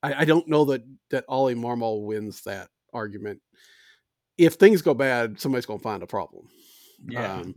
[0.03, 3.41] I, I don't know that that Ollie Marmol wins that argument.
[4.39, 6.49] If things go bad, somebody's going to find a problem.
[7.17, 7.55] Um,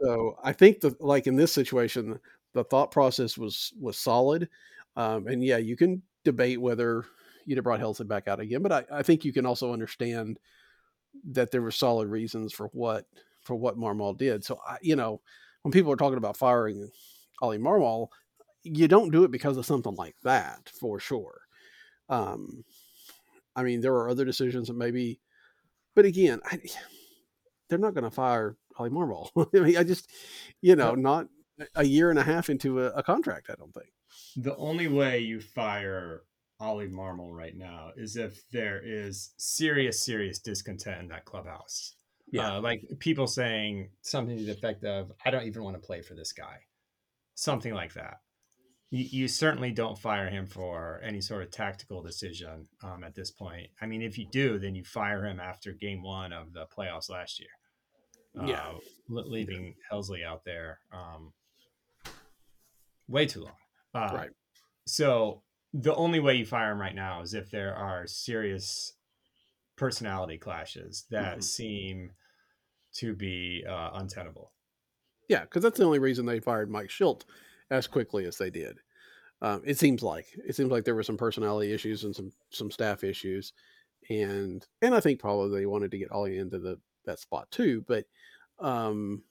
[0.00, 2.20] so I think that, like in this situation,
[2.58, 4.48] the thought process was was solid,
[4.96, 7.04] um, and yeah, you can debate whether
[7.46, 10.38] you'd have brought Helsley back out again, but I, I think you can also understand
[11.30, 13.06] that there were solid reasons for what
[13.42, 14.44] for what Marmol did.
[14.44, 15.20] So I, you know,
[15.62, 16.90] when people are talking about firing
[17.40, 18.08] Ollie Marmol,
[18.64, 21.40] you don't do it because of something like that for sure.
[22.08, 22.64] Um,
[23.54, 25.20] I mean, there are other decisions that maybe,
[25.94, 26.60] but again, I,
[27.68, 29.30] they're not going to fire Ollie Marmol.
[29.54, 30.10] I mean, I just,
[30.60, 31.28] you know, not
[31.74, 33.48] a year and a half into a, a contract.
[33.50, 33.88] I don't think.
[34.36, 36.22] The only way you fire
[36.60, 41.94] Ollie Marmol right now is if there is serious, serious discontent in that clubhouse.
[42.36, 46.02] Uh, like people saying something to the effect of, I don't even want to play
[46.02, 46.58] for this guy.
[47.34, 48.18] Something like that.
[48.90, 53.30] You, you certainly don't fire him for any sort of tactical decision um, at this
[53.30, 53.68] point.
[53.80, 57.08] I mean, if you do, then you fire him after game one of the playoffs
[57.08, 57.48] last year.
[58.46, 58.60] Yeah.
[58.60, 61.32] Uh, le- leaving Helsley out there um,
[63.08, 63.56] way too long.
[63.94, 64.30] Uh, Right.
[64.86, 68.94] So the only way you fire him right now is if there are serious
[69.76, 71.44] personality clashes that Mhm.
[71.44, 72.12] seem
[72.94, 74.52] to be uh, untenable.
[75.28, 77.24] Yeah, because that's the only reason they fired Mike Shildt
[77.70, 78.80] as quickly as they did.
[79.42, 82.70] Um, it seems like it seems like there were some personality issues and some some
[82.70, 83.52] staff issues,
[84.10, 87.82] and and I think probably they wanted to get Ollie into the that spot too.
[87.82, 88.06] But
[88.58, 89.24] um,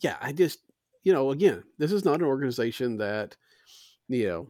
[0.00, 0.60] yeah, I just
[1.02, 3.36] you know again, this is not an organization that
[4.08, 4.48] you know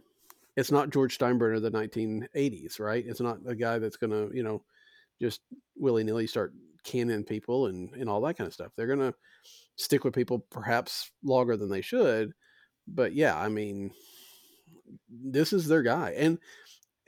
[0.57, 3.05] it's not George Steinbrenner of the 1980s, right?
[3.07, 4.63] It's not a guy that's going to you know
[5.21, 5.41] just
[5.77, 6.53] willy nilly start
[6.85, 8.73] canning people and and all that kind of stuff.
[8.77, 9.15] They're gonna
[9.77, 12.33] stick with people perhaps longer than they should,
[12.87, 13.93] but yeah, I mean,
[15.09, 16.39] this is their guy, and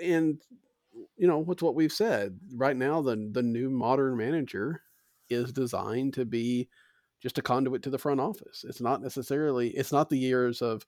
[0.01, 0.40] and
[1.16, 3.03] you know what's what we've said right now.
[3.03, 4.82] The the new modern manager
[5.28, 6.68] is designed to be
[7.22, 8.64] just a conduit to the front office.
[8.68, 10.84] It's not necessarily it's not the years of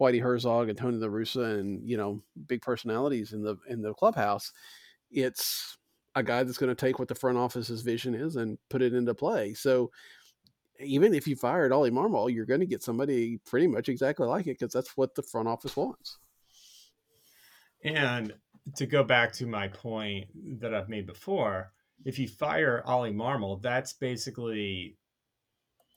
[0.00, 3.92] Whitey Herzog and Tony La Russa and you know big personalities in the in the
[3.94, 4.52] clubhouse.
[5.10, 5.76] It's
[6.16, 8.94] a guy that's going to take what the front office's vision is and put it
[8.94, 9.54] into play.
[9.54, 9.90] So
[10.80, 14.46] even if you fired Ollie Marmol, you're going to get somebody pretty much exactly like
[14.46, 16.18] it because that's what the front office wants.
[17.84, 18.32] And
[18.76, 20.28] to go back to my point
[20.60, 21.72] that I've made before,
[22.04, 24.96] if you fire Ollie Marmol, that's basically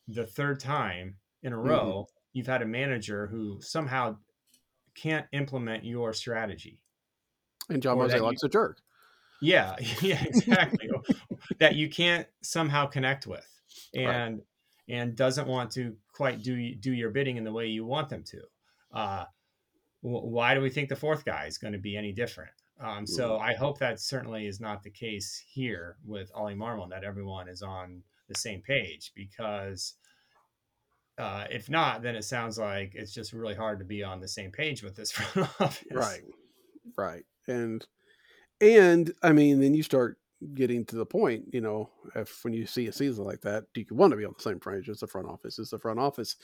[0.08, 1.68] the third time in a mm-hmm.
[1.68, 2.18] row mm-hmm.
[2.34, 4.18] you've had a manager who somehow
[4.96, 6.80] can't implement your strategy.
[7.70, 8.80] And John Mozeliak's a jerk.
[9.42, 10.90] Yeah, yeah, exactly.
[11.60, 13.48] that you can't somehow connect with,
[13.94, 14.98] and right.
[14.98, 18.24] and doesn't want to quite do do your bidding in the way you want them
[18.24, 18.42] to.
[18.94, 19.26] Uh,
[20.02, 22.52] why do we think the fourth guy is going to be any different?
[22.80, 23.44] Um, so mm-hmm.
[23.44, 27.62] I hope that certainly is not the case here with Ollie Marmol, that everyone is
[27.62, 28.04] on
[28.34, 29.96] the same page because
[31.18, 34.28] uh, if not, then it sounds like it's just really hard to be on the
[34.28, 35.86] same page with this front office.
[35.92, 36.24] Right,
[36.98, 37.86] right, and
[38.60, 40.18] and I mean, then you start
[40.54, 43.82] getting to the point, you know, if when you see a season like that, do
[43.82, 45.60] you want to be on the same page as the front office?
[45.60, 46.36] Is the front office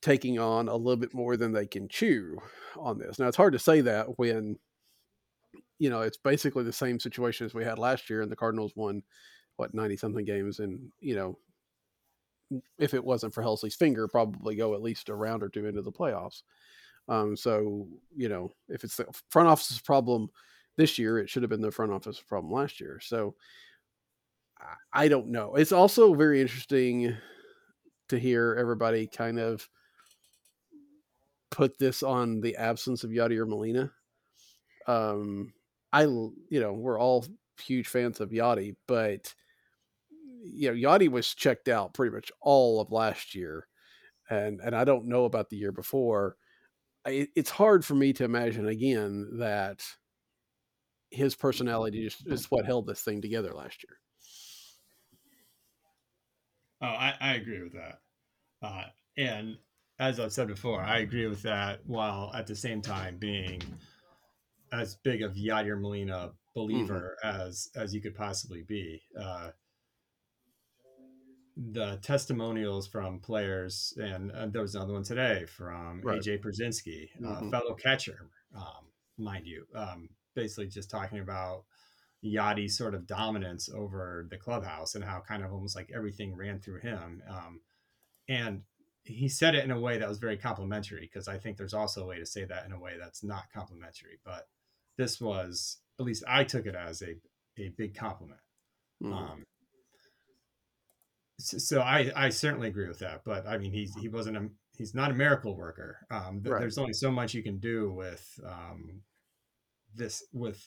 [0.00, 2.38] taking on a little bit more than they can chew
[2.76, 3.18] on this?
[3.18, 4.58] Now, it's hard to say that when
[5.78, 8.72] you know it's basically the same situation as we had last year, and the Cardinals
[8.76, 9.02] won
[9.56, 11.38] what ninety something games, and you know
[12.78, 15.82] if it wasn't for Helsley's finger, probably go at least a round or two into
[15.82, 16.42] the playoffs.
[17.08, 20.30] Um, so you know, if it's the front office's problem
[20.76, 23.00] this year, it should have been the front office problem last year.
[23.02, 23.34] So
[24.92, 25.56] I don't know.
[25.56, 27.16] It's also very interesting
[28.08, 29.68] to hear everybody kind of
[31.50, 33.90] put this on the absence of Yadier Molina.
[34.86, 35.52] Um,
[35.92, 37.26] I, you know, we're all
[37.62, 39.34] huge fans of Yadi, but
[40.42, 43.66] you know, Yadi was checked out pretty much all of last year,
[44.30, 46.36] and and I don't know about the year before.
[47.06, 49.82] I, it's hard for me to imagine again that
[51.10, 53.98] his personality just is what held this thing together last year.
[56.80, 57.98] Oh, I, I agree with that.
[58.62, 58.84] Uh,
[59.16, 59.56] and
[59.98, 63.60] as I've said before, I agree with that while at the same time being
[64.72, 66.60] as big of Yadier Molina mm-hmm.
[66.60, 67.40] believer mm-hmm.
[67.40, 69.02] as as you could possibly be.
[69.20, 69.50] Uh,
[71.56, 76.20] the testimonials from players, and uh, there was another one today from right.
[76.20, 77.50] AJ Pierzynski, mm-hmm.
[77.50, 78.86] fellow catcher, um,
[79.18, 81.64] mind you, um, basically just talking about
[82.24, 86.60] Yadi's sort of dominance over the clubhouse and how kind of almost like everything ran
[86.60, 87.22] through him.
[87.28, 87.60] Um,
[88.28, 88.62] and
[89.04, 92.04] he said it in a way that was very complimentary because I think there's also
[92.04, 94.20] a way to say that in a way that's not complimentary.
[94.24, 94.46] But
[94.96, 97.16] this was, at least I took it as a,
[97.60, 98.40] a big compliment.
[99.02, 99.12] Mm-hmm.
[99.12, 99.44] Um,
[101.42, 103.22] so I, I certainly agree with that.
[103.24, 105.98] But I mean, he's, he wasn't a, he's not a miracle worker.
[106.10, 106.60] Um, right.
[106.60, 109.02] There's only so much you can do with um,
[109.94, 110.66] this with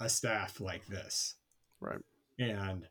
[0.00, 1.36] a staff like this.
[1.80, 2.00] Right.
[2.38, 2.88] And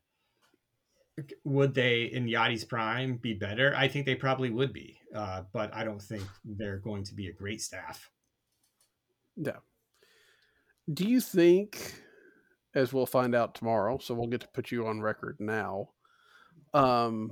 [1.44, 3.74] would they in Yadi's prime be better?
[3.76, 7.28] I think they probably would be, uh, but I don't think they're going to be
[7.28, 8.10] a great staff.
[9.36, 9.56] No.
[10.92, 12.02] Do you think,
[12.74, 15.90] as we'll find out tomorrow, so we'll get to put you on record now,
[16.74, 17.32] um,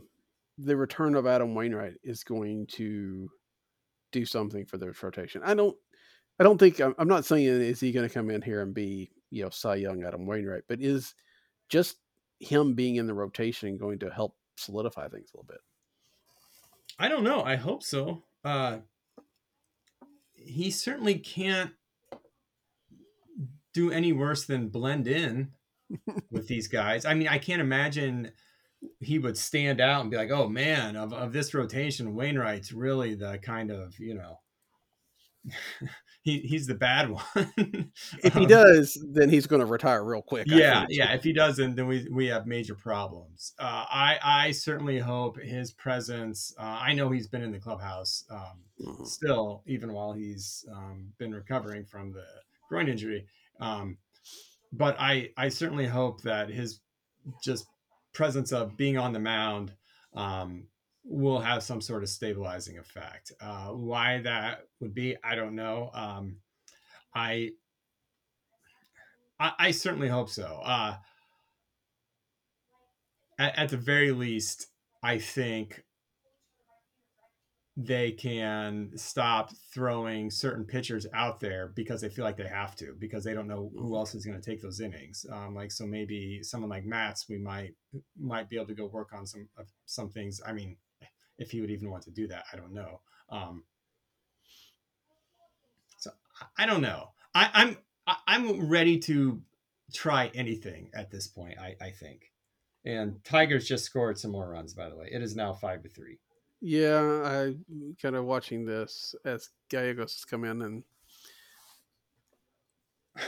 [0.57, 3.29] the return of Adam Wainwright is going to
[4.11, 5.41] do something for their rotation?
[5.43, 5.75] I don't
[6.39, 8.73] I don't think I'm, I'm not saying is he going to come in here and
[8.73, 11.13] be you know Cy Young Adam Wainwright, but is
[11.69, 11.97] just
[12.39, 15.59] him being in the rotation going to help solidify things a little bit?
[16.97, 17.43] I don't know.
[17.43, 18.23] I hope so.
[18.43, 18.79] Uh,
[20.33, 21.71] he certainly can't
[23.73, 25.51] do any worse than blend in
[26.31, 27.05] with these guys.
[27.05, 28.31] I mean, I can't imagine
[28.99, 33.15] he would stand out and be like, "Oh man, of, of this rotation, Wainwright's really
[33.15, 34.39] the kind of you know
[36.21, 37.91] he he's the bad one.
[38.23, 40.47] if he um, does, then he's going to retire real quick.
[40.47, 41.13] Yeah, yeah.
[41.13, 43.53] If he doesn't, then we we have major problems.
[43.59, 46.53] Uh, I I certainly hope his presence.
[46.57, 49.03] Uh, I know he's been in the clubhouse um, mm-hmm.
[49.05, 52.25] still, even while he's um, been recovering from the
[52.67, 53.25] groin injury.
[53.59, 53.97] Um,
[54.71, 56.81] but I I certainly hope that his
[57.43, 57.65] just
[58.13, 59.73] presence of being on the mound
[60.13, 60.67] um,
[61.03, 63.31] will have some sort of stabilizing effect.
[63.41, 65.91] Uh, why that would be, I don't know.
[65.93, 66.37] Um,
[67.13, 67.51] I,
[69.39, 70.61] I, I certainly hope so.
[70.63, 70.95] Uh,
[73.39, 74.67] at, at the very least,
[75.01, 75.83] I think
[77.81, 82.93] they can stop throwing certain pitchers out there because they feel like they have to
[82.99, 85.25] because they don't know who else is going to take those innings.
[85.31, 87.75] Um, like so, maybe someone like Matz, we might
[88.19, 89.47] might be able to go work on some
[89.85, 90.41] some things.
[90.45, 90.75] I mean,
[91.37, 92.99] if he would even want to do that, I don't know.
[93.29, 93.63] Um,
[95.99, 96.11] so
[96.57, 97.11] I don't know.
[97.33, 97.77] I, I'm
[98.27, 99.41] I'm ready to
[99.93, 101.57] try anything at this point.
[101.57, 102.33] I, I think.
[102.83, 104.73] And Tigers just scored some more runs.
[104.73, 106.19] By the way, it is now five to three.
[106.61, 107.55] Yeah, I
[108.01, 110.83] kind of watching this as Gallegos has come in and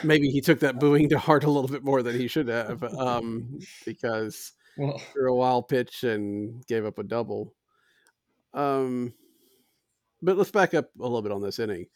[0.03, 2.83] maybe he took that booing to heart a little bit more than he should have
[2.83, 7.53] um, because well, threw a wild pitch and gave up a double.
[8.53, 9.13] Um,
[10.21, 11.87] but let's back up a little bit on this inning.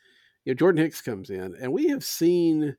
[0.45, 2.77] You know, Jordan Hicks comes in, and we have seen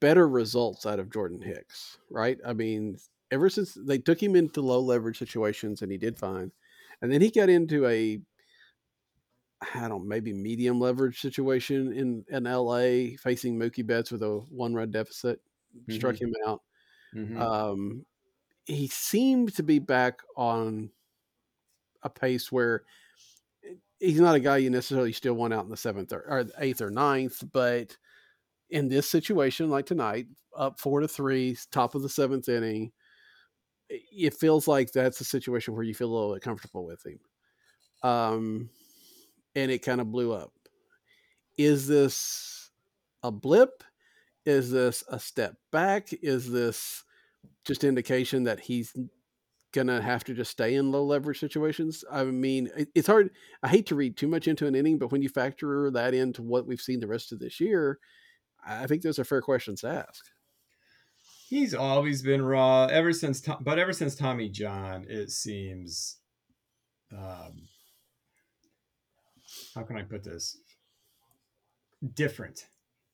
[0.00, 2.38] better results out of Jordan Hicks, right?
[2.46, 2.96] I mean,
[3.30, 6.52] ever since they took him into low leverage situations and he did fine,
[7.02, 8.20] and then he got into a
[9.74, 14.40] I don't know, maybe medium leverage situation in in LA facing Mookie Betts with a
[14.50, 15.40] one run deficit,
[15.76, 15.94] mm-hmm.
[15.94, 16.62] struck him out.
[17.14, 17.40] Mm-hmm.
[17.40, 18.06] Um,
[18.64, 20.90] he seemed to be back on
[22.02, 22.84] a pace where
[23.98, 26.80] he's not a guy you necessarily still want out in the seventh or, or eighth
[26.80, 27.96] or ninth, but
[28.70, 30.26] in this situation like tonight,
[30.56, 32.92] up four to three, top of the seventh inning,
[33.90, 37.18] it feels like that's a situation where you feel a little bit comfortable with him.
[38.02, 38.70] Um,
[39.54, 40.52] and it kind of blew up.
[41.58, 42.70] Is this
[43.22, 43.82] a blip?
[44.46, 46.08] Is this a step back?
[46.22, 47.04] Is this
[47.66, 48.94] just indication that he's
[49.72, 52.04] gonna have to just stay in low leverage situations?
[52.10, 53.30] I mean, it's hard.
[53.62, 56.42] I hate to read too much into an inning, but when you factor that into
[56.42, 57.98] what we've seen the rest of this year,
[58.64, 60.24] I think those are fair questions to ask.
[61.50, 66.18] He's always been raw ever since, but ever since Tommy John, it seems.
[67.10, 67.62] Um,
[69.74, 70.58] how can I put this?
[72.14, 72.68] Different,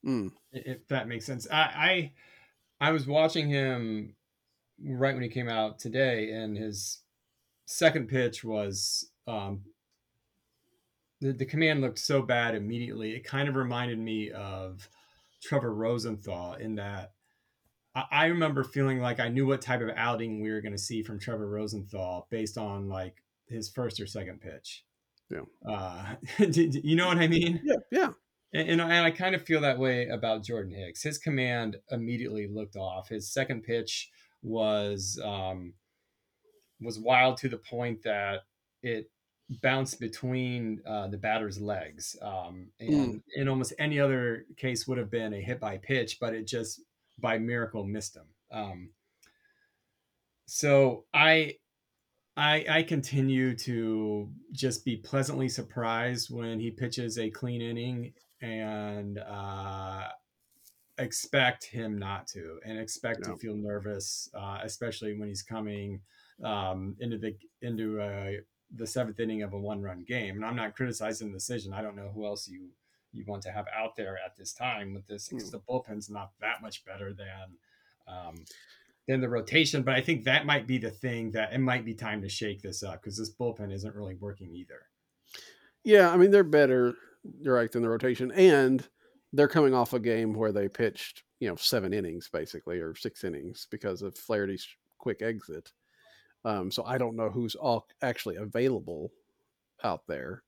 [0.04, 0.32] mm.
[0.52, 1.48] if that makes sense.
[1.50, 2.12] I,
[2.78, 4.14] I I was watching him
[4.84, 6.98] right when he came out today, and his
[7.64, 9.62] second pitch was um,
[11.22, 13.12] the the command looked so bad immediately.
[13.12, 14.90] It kind of reminded me of
[15.42, 17.12] Trevor Rosenthal in that
[18.10, 21.02] I, remember feeling like I knew what type of outing we were going to see
[21.02, 24.84] from Trevor Rosenthal based on like his first or second pitch.
[25.30, 25.40] Yeah.
[25.66, 27.60] Uh, you know what I mean?
[27.64, 27.76] Yeah.
[27.90, 28.08] Yeah.
[28.52, 31.02] And, and, I, and I kind of feel that way about Jordan Hicks.
[31.02, 33.08] His command immediately looked off.
[33.08, 34.10] His second pitch
[34.42, 35.74] was um,
[36.80, 38.40] was wild to the point that
[38.82, 39.10] it
[39.62, 42.16] bounced between uh, the batter's legs.
[42.20, 43.22] Um, and mm.
[43.34, 46.80] in almost any other case would have been a hit by pitch, but it just
[47.18, 48.26] by miracle missed him.
[48.50, 48.90] Um,
[50.46, 51.54] so I,
[52.36, 59.18] I, I continue to just be pleasantly surprised when he pitches a clean inning and
[59.18, 60.08] uh,
[60.98, 63.32] expect him not to, and expect no.
[63.32, 66.00] to feel nervous, uh, especially when he's coming
[66.44, 68.32] um, into the into uh,
[68.74, 70.36] the seventh inning of a one run game.
[70.36, 71.72] And I'm not criticizing the decision.
[71.72, 72.68] I don't know who else you
[73.16, 75.52] you want to have out there at this time with this because mm.
[75.52, 77.56] the bullpen's not that much better than
[78.08, 78.44] um,
[79.08, 79.82] than the rotation.
[79.82, 82.62] But I think that might be the thing that it might be time to shake
[82.62, 84.82] this up because this bullpen isn't really working either.
[85.84, 86.94] Yeah, I mean they're better
[87.44, 88.86] right than the rotation, and
[89.32, 93.24] they're coming off a game where they pitched you know seven innings basically or six
[93.24, 94.66] innings because of Flaherty's
[94.98, 95.72] quick exit.
[96.44, 99.12] Um, so I don't know who's all actually available
[99.82, 100.42] out there.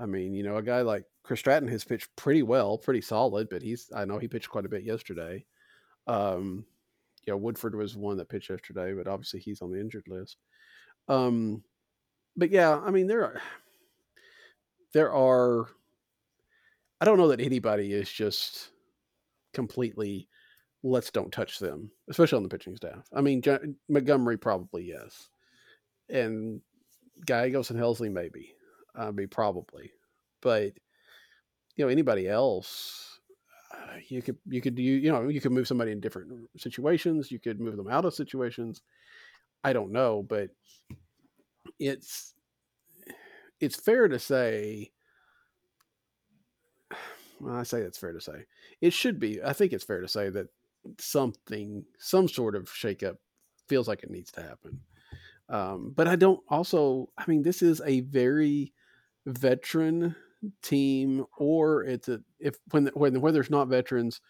[0.00, 3.48] I mean, you know, a guy like Chris Stratton has pitched pretty well, pretty solid,
[3.48, 5.44] but he's I know he pitched quite a bit yesterday.
[6.06, 6.64] Um,
[7.24, 10.38] you know, Woodford was one that pitched yesterday, but obviously he's on the injured list.
[11.08, 11.62] Um,
[12.36, 13.40] but yeah, I mean there are
[14.92, 15.66] there are
[17.00, 18.70] I don't know that anybody is just
[19.52, 20.28] completely
[20.82, 23.08] let's don't touch them, especially on the pitching staff.
[23.12, 25.28] I mean, John, Montgomery probably yes,
[26.08, 26.60] and
[27.26, 28.54] Gallegos and Helsley maybe.
[28.98, 29.92] I mean, probably,
[30.42, 30.74] but
[31.76, 33.20] you know, anybody else,
[33.72, 37.30] uh, you could you could do you know you could move somebody in different situations.
[37.30, 38.82] You could move them out of situations.
[39.62, 40.50] I don't know, but
[41.78, 42.34] it's
[43.60, 44.90] it's fair to say.
[47.40, 48.46] Well, I say it's fair to say
[48.80, 49.40] it should be.
[49.40, 50.48] I think it's fair to say that
[50.98, 53.18] something, some sort of shakeup,
[53.68, 54.80] feels like it needs to happen.
[55.48, 57.10] Um, but I don't also.
[57.16, 58.72] I mean, this is a very
[59.28, 60.16] veteran
[60.62, 64.20] team or it's a if when when where there's not veterans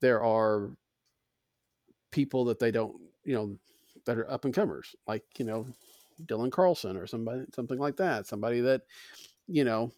[0.00, 0.70] there are
[2.10, 2.94] people that they don't
[3.24, 3.56] you know
[4.06, 5.66] that are up and comers, like you know
[6.24, 8.82] Dylan Carlson or somebody something like that, somebody that
[9.46, 9.92] you know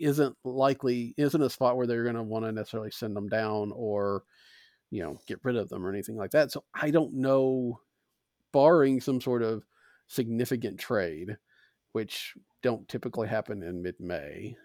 [0.00, 3.70] isn't likely isn't a spot where they're going to want to necessarily send them down
[3.74, 4.24] or
[4.90, 6.50] you know get rid of them or anything like that.
[6.50, 7.78] So I don't know,
[8.52, 9.64] barring some sort of
[10.08, 11.36] significant trade,
[11.92, 14.56] which don't typically happen in mid May.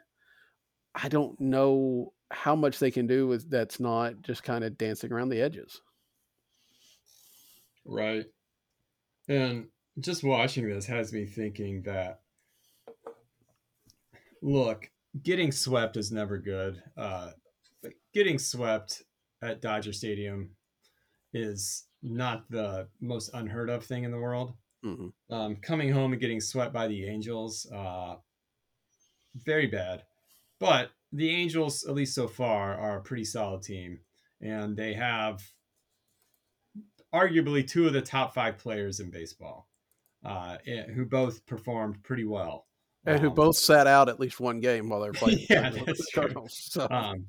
[0.95, 5.11] I don't know how much they can do with that's not just kind of dancing
[5.11, 5.81] around the edges.
[7.85, 8.25] Right.
[9.29, 9.67] And
[9.99, 12.19] just watching this has me thinking that
[14.41, 14.89] look,
[15.23, 16.81] getting swept is never good.
[16.95, 17.31] Uh,
[18.13, 19.03] getting swept
[19.41, 20.51] at Dodger Stadium
[21.33, 24.53] is not the most unheard of thing in the world.
[24.85, 25.33] Mm-hmm.
[25.33, 28.15] Um, coming home and getting swept by the Angels, uh,
[29.35, 30.03] very bad.
[30.59, 33.99] But the Angels, at least so far, are a pretty solid team,
[34.41, 35.41] and they have
[37.13, 39.67] arguably two of the top five players in baseball,
[40.25, 42.67] uh, eh, who both performed pretty well.
[43.05, 45.45] And um, who both sat out at least one game while they're playing.
[45.49, 46.45] yeah, that's true.
[46.49, 46.87] So.
[46.89, 47.27] Um,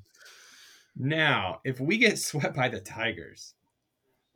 [0.97, 3.53] now, if we get swept by the Tigers,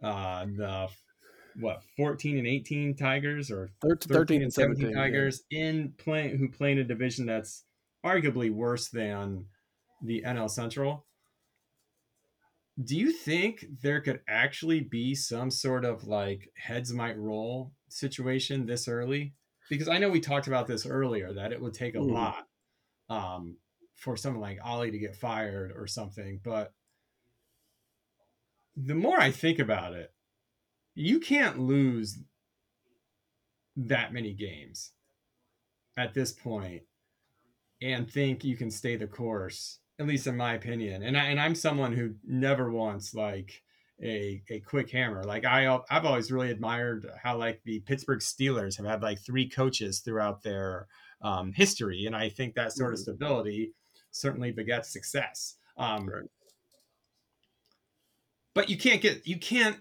[0.02, 0.88] uh, the
[1.60, 5.60] what 14 and 18 Tigers or 13, 13 and 17, 17 Tigers yeah.
[5.60, 7.64] in playing who play in a division that's
[8.06, 9.46] arguably worse than
[10.04, 11.06] the NL Central.
[12.84, 18.66] Do you think there could actually be some sort of like heads might roll situation
[18.66, 19.36] this early?
[19.70, 22.12] Because I know we talked about this earlier that it would take a mm.
[22.12, 22.48] lot
[23.10, 23.58] um,
[23.96, 26.40] for someone like Ollie to get fired or something.
[26.44, 26.74] But
[28.76, 30.13] the more I think about it,
[30.96, 32.20] you can't lose
[33.76, 34.92] that many games
[35.98, 36.84] at this point
[37.82, 41.40] and think you can stay the course at least in my opinion and I, and
[41.40, 43.62] I'm someone who never wants like
[44.02, 48.78] a a quick hammer like I I've always really admired how like the Pittsburgh Steelers
[48.78, 50.88] have had like three coaches throughout their
[51.22, 53.16] um, history and I think that sort of mm-hmm.
[53.16, 53.74] stability
[54.12, 56.24] certainly begets success um, right.
[58.54, 59.78] but you can't get you can't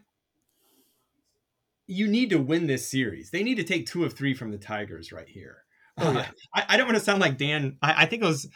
[1.92, 3.30] you need to win this series.
[3.30, 5.58] They need to take two of three from the Tigers right here.
[5.98, 6.30] Oh, yeah.
[6.54, 7.76] I, I, don't want to sound like Dan.
[7.82, 8.48] I, I think it was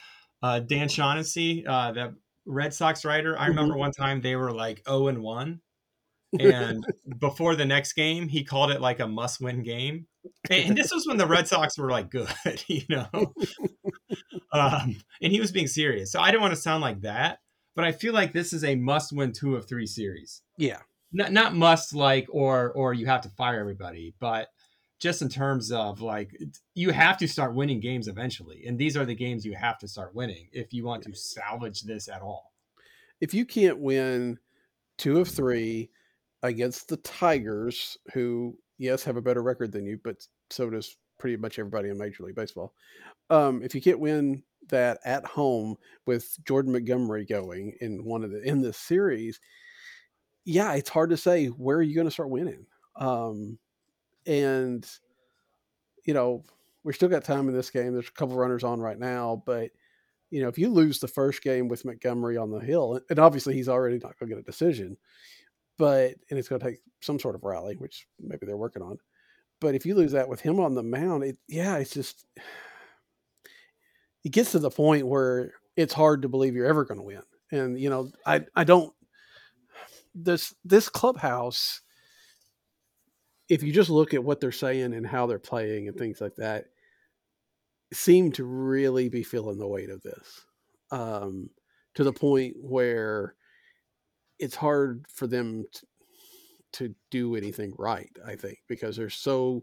[0.43, 2.15] uh, Dan Shaughnessy, uh, the
[2.47, 3.39] Red Sox writer.
[3.39, 3.81] I remember mm-hmm.
[3.81, 5.61] one time they were like 0 and 1.
[6.41, 6.85] And
[7.19, 10.07] before the next game, he called it like a must win game.
[10.51, 12.29] And this was when the Red Sox were like good,
[12.67, 13.09] you know?
[14.53, 16.13] um, and he was being serious.
[16.13, 17.39] So I don't want to sound like that,
[17.75, 20.43] but I feel like this is a must win two of three series.
[20.59, 20.81] Yeah
[21.13, 24.49] not not must like or or you have to fire everybody, but
[25.01, 26.31] just in terms of like
[26.75, 29.89] you have to start winning games eventually, and these are the games you have to
[29.89, 32.53] start winning if you want to salvage this at all.
[33.21, 34.39] If you can't win
[34.99, 35.91] two of three
[36.43, 40.17] against the Tigers, who yes have a better record than you, but
[40.51, 42.75] so does pretty much everybody in Major League Baseball.
[43.31, 45.77] Um, if you can't win that at home
[46.07, 49.41] with Jordan Montgomery going in one of the in this series,
[50.47, 52.65] yeah, it's hard to say where are you going to start winning.
[52.95, 53.59] Um,
[54.27, 54.89] and
[56.05, 56.45] you know,
[56.85, 57.93] we still got time in this game.
[57.93, 59.73] There's a couple runners on right now, but
[60.31, 63.55] you know, if you lose the first game with Montgomery on the hill, and obviously
[63.55, 64.97] he's already not going to get a decision,
[65.79, 68.99] but and it's going to take some sort of rally, which maybe they're working on.
[69.61, 72.25] But if you lose that with him on the mound, it yeah, it's just
[74.25, 77.23] it gets to the point where it's hard to believe you're ever going to win.
[77.51, 78.93] And you know, I I don't
[80.17, 81.83] this this clubhouse
[83.49, 86.35] if you just look at what they're saying and how they're playing and things like
[86.37, 86.65] that
[87.93, 90.47] seem to really be feeling the weight of this
[90.91, 91.49] um,
[91.95, 93.35] to the point where
[94.39, 95.87] it's hard for them to,
[96.73, 99.63] to do anything right i think because they're so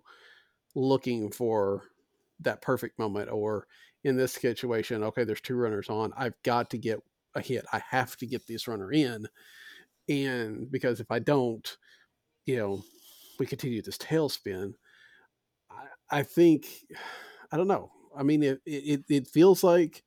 [0.76, 1.84] looking for
[2.40, 3.68] that perfect moment or
[4.04, 6.14] in this situation okay there's two runners on.
[6.18, 7.00] I've got to get
[7.36, 7.66] a hit.
[7.72, 9.28] I have to get this runner in
[10.10, 11.78] and because if I don't,
[12.46, 12.84] you know,
[13.40, 14.74] we continue this tailspin.
[15.72, 16.68] I, I think
[17.52, 17.92] I don't know.
[18.16, 20.04] I mean, it it, it feels like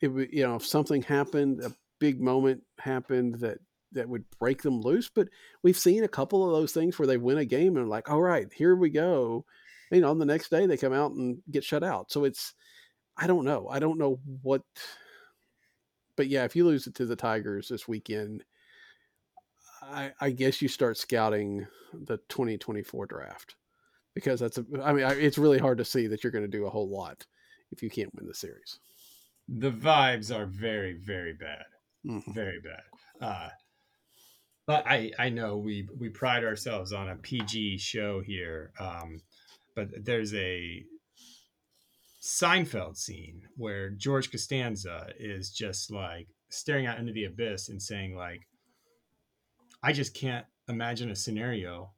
[0.00, 3.58] it you know if something happened, a big moment happened that
[3.92, 5.08] that would break them loose.
[5.08, 5.28] But
[5.62, 8.20] we've seen a couple of those things where they win a game and like, all
[8.20, 9.44] right, here we go.
[9.90, 12.12] You know, on the next day they come out and get shut out.
[12.12, 12.54] So it's
[13.16, 13.68] I don't know.
[13.68, 14.62] I don't know what.
[16.16, 18.44] But yeah, if you lose it to the Tigers this weekend,
[19.90, 23.56] I, I, guess you start scouting the 2024 draft
[24.14, 26.66] because that's a, I mean, it's really hard to see that you're going to do
[26.66, 27.26] a whole lot
[27.70, 28.78] if you can't win the series.
[29.48, 31.64] The vibes are very, very bad.
[32.06, 32.32] Mm-hmm.
[32.32, 32.82] Very bad.
[33.26, 33.48] Uh,
[34.66, 39.22] But I I know we we pride ourselves on a PG show here, um,
[39.74, 40.84] but there's a
[42.20, 48.14] Seinfeld scene where George Costanza is just like staring out into the abyss and saying
[48.14, 48.46] like,
[49.82, 51.92] I just can't imagine a scenario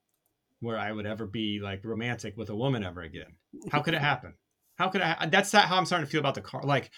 [0.60, 3.36] where I would ever be like romantic with a woman ever again.
[3.70, 4.34] How could it happen?
[4.76, 5.26] How could I?
[5.26, 6.62] That's not how I'm starting to feel about the car.
[6.62, 6.90] Like,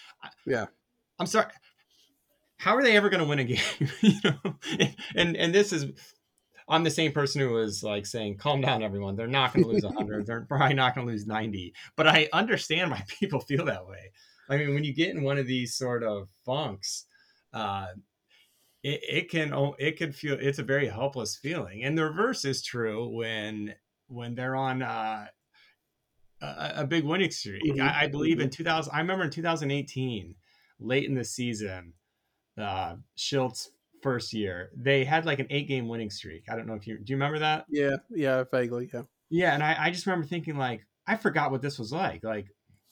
[0.45, 0.65] Yeah.
[1.19, 1.47] I'm sorry.
[2.57, 3.89] How are they ever going to win a game?
[4.01, 4.55] you know,
[5.15, 5.85] and and this is,
[6.67, 9.15] I'm the same person who was like saying, "Calm down, everyone.
[9.15, 10.25] They're not going to lose 100.
[10.27, 14.11] They're probably not going to lose 90." But I understand why people feel that way.
[14.49, 17.05] I mean, when you get in one of these sort of funks,
[17.53, 17.87] uh,
[18.83, 21.83] it, it can it can feel it's a very helpless feeling.
[21.83, 23.75] And the reverse is true when
[24.07, 25.27] when they're on uh,
[26.41, 27.63] a, a big winning streak.
[27.63, 27.81] Mhm.
[27.81, 28.93] I, I believe in 2000.
[28.93, 30.35] I remember in 2018,
[30.79, 31.93] late in the season,
[32.57, 33.71] uh, Shildt's
[34.01, 36.43] first year, they had like an eight game winning streak.
[36.49, 37.65] I don't know if you do you remember that?
[37.69, 39.03] Yeah, yeah, vaguely, yeah.
[39.29, 42.23] Yeah, and I, I just remember thinking like I forgot what this was like.
[42.23, 42.47] Like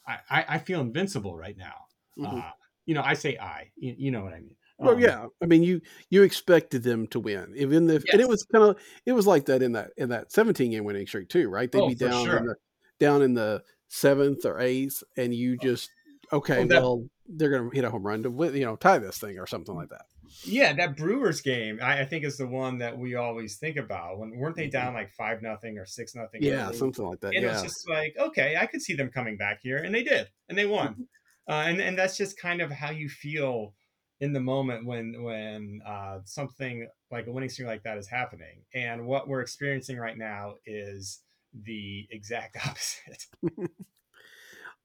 [0.07, 1.75] I, I, I feel invincible right now.
[2.17, 2.39] Mhm.
[2.39, 2.51] Uh,
[2.85, 3.71] you know, I say I.
[3.75, 4.55] You, you know what I mean?
[4.81, 5.27] Well, Um, yeah.
[5.41, 8.77] I mean, you you expected them to win, even if, and it was kind of
[9.05, 11.71] it was like that in that in that seventeen game winning streak too, right?
[11.71, 12.37] They'd Oh, be down sure.
[12.37, 12.55] in the
[12.99, 15.89] down in the seventh or eighth, and you just
[16.33, 18.75] okay, Oh, that- well, they're going to hit a home run to win, you know,
[18.75, 20.05] tie this thing or something like that.
[20.43, 24.17] Yeah, that Brewers game, I, I think is the one that we always think about.
[24.17, 26.41] When weren't they down like five nothing or six nothing?
[26.41, 26.51] Mm-hmm.
[26.53, 27.27] Yeah, something like that.
[27.35, 29.93] and it yeah, was just like, okay, I could see them coming back here, and
[29.93, 30.87] they did, and they won.
[30.93, 31.03] Mm-hmm.
[31.49, 33.73] Uh, and and that's just kind of how you feel
[34.21, 38.61] in the moment when when uh, something like a winning streak like that is happening.
[38.73, 41.19] And what we're experiencing right now is
[41.53, 43.25] the exact opposite.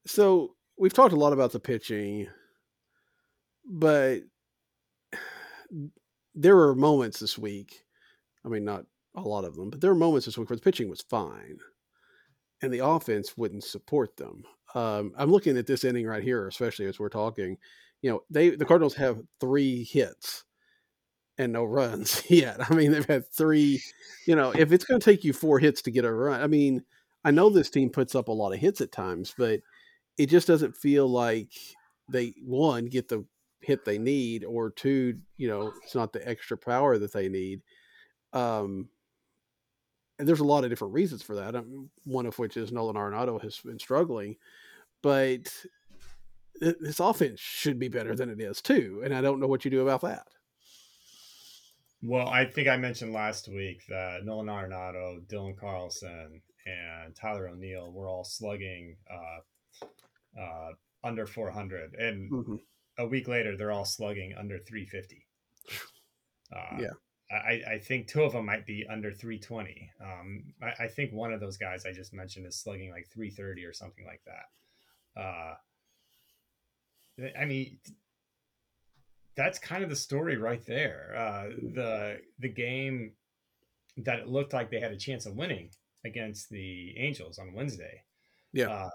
[0.07, 2.28] so we've talked a lot about the pitching,
[3.64, 4.20] but
[6.34, 7.82] there were moments this week.
[8.45, 10.62] I mean, not a lot of them, but there were moments this week where the
[10.62, 11.59] pitching was fine,
[12.62, 14.45] and the offense wouldn't support them.
[14.74, 17.59] Um, I'm looking at this inning right here, especially as we're talking.
[18.07, 20.44] You know, they the Cardinals have three hits
[21.38, 22.70] and no runs yet.
[22.70, 23.82] I mean, they've had three.
[24.28, 26.46] You know, if it's going to take you four hits to get a run, I
[26.46, 26.84] mean,
[27.24, 29.59] I know this team puts up a lot of hits at times, but
[30.16, 31.50] it just doesn't feel like
[32.09, 33.24] they one get the
[33.61, 37.62] hit they need or two you know it's not the extra power that they need
[38.32, 38.88] um
[40.20, 42.94] and there's a lot of different reasons for that um, one of which is nolan
[42.94, 44.36] arenado has been struggling
[45.02, 45.52] but
[46.61, 49.64] th- this offense should be better than it is too and i don't know what
[49.64, 50.26] you do about that
[52.02, 57.90] Well, I think I mentioned last week that Nolan Arenado, Dylan Carlson, and Tyler O'Neill
[57.90, 60.70] were all slugging uh, uh,
[61.02, 62.61] under 400, and Mhm.
[62.98, 65.26] a week later they're all slugging under 350.
[66.52, 66.92] Uh, Yeah.
[67.28, 69.90] I, I think two of them might be under 320.
[70.00, 73.64] Um, I, I think one of those guys I just mentioned is slugging like 330
[73.64, 75.57] or something like that.
[77.38, 77.78] I mean,
[79.36, 81.14] that's kind of the story right there.
[81.16, 83.12] Uh, the the game
[83.98, 85.70] that it looked like they had a chance of winning
[86.04, 88.02] against the Angels on Wednesday.
[88.52, 88.68] Yeah.
[88.68, 88.90] Uh,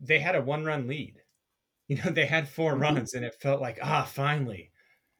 [0.00, 1.16] they had a one run lead.
[1.88, 2.80] You know, they had 4 Mhm.
[2.80, 4.72] runs, and it felt like ah, finally,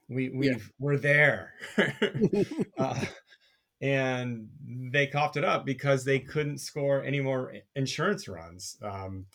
[0.09, 0.57] we we Yeah.
[0.81, 1.55] we're there.
[2.79, 3.05] uh,
[3.81, 4.49] and
[4.93, 9.27] they coughed it up because they couldn't score any more insurance runs um,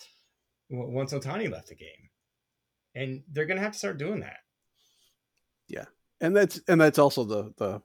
[0.72, 2.10] once Ohtani left the game,
[2.96, 4.38] and they're going to have to start doing that.
[5.68, 5.86] Yeah,
[6.20, 7.82] and that's and that's also the the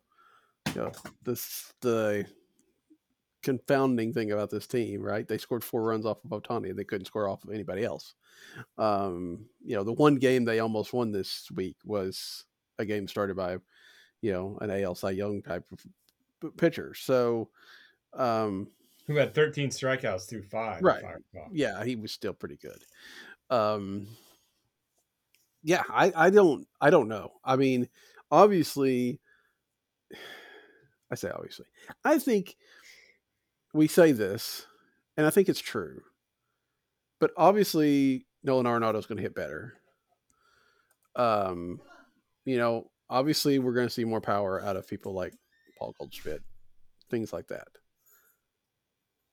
[0.74, 2.26] you know, this the
[3.42, 5.26] confounding thing about this team, right?
[5.26, 8.14] They scored four runs off of Ohtani, and they couldn't score off of anybody else.
[8.76, 12.44] Um, you know, the one game they almost won this week was
[12.78, 13.56] a game started by,
[14.20, 15.64] you know, an AL Cy Young type
[16.42, 16.92] of pitcher.
[16.94, 17.48] So,
[18.14, 18.68] um,
[19.06, 20.82] Who had 13 strikeouts through five?
[20.82, 21.04] Right.
[21.52, 22.82] Yeah, he was still pretty good.
[23.50, 24.08] Um,
[25.62, 27.32] yeah, I, I don't, I don't know.
[27.44, 27.88] I mean,
[28.30, 29.20] obviously,
[31.10, 31.66] I say obviously,
[32.04, 32.56] I think
[33.72, 34.66] we say this,
[35.16, 36.02] and I think it's true,
[37.20, 39.74] but obviously, Nolan Arenado is going to hit better.
[41.14, 41.80] Um,
[42.44, 45.32] you know, obviously, we're going to see more power out of people like
[45.78, 46.42] Paul Goldschmidt,
[47.08, 47.68] things like that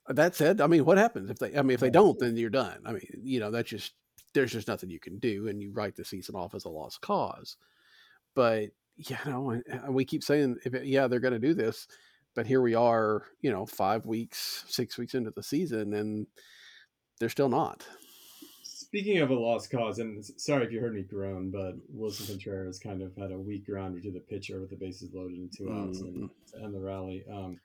[0.08, 1.58] that said, I mean, what happens if they?
[1.58, 2.80] I mean, if they don't, then you're done.
[2.86, 3.94] I mean, you know, that's just
[4.34, 7.02] there's just nothing you can do, and you write the season off as a lost
[7.02, 7.58] cause.
[8.36, 11.88] But you know, and we keep saying, if it, yeah, they're going to do this,
[12.36, 16.28] but here we are, you know, five weeks, six weeks into the season, and
[17.20, 17.86] they're still not.
[18.64, 22.78] Speaking of a lost cause, and sorry if you heard me groan, but Willson Contreras
[22.78, 25.72] kind of had a weak grounder to the pitcher with the bases loaded and two
[25.72, 27.24] outs and to end the rally.
[27.32, 27.60] Um,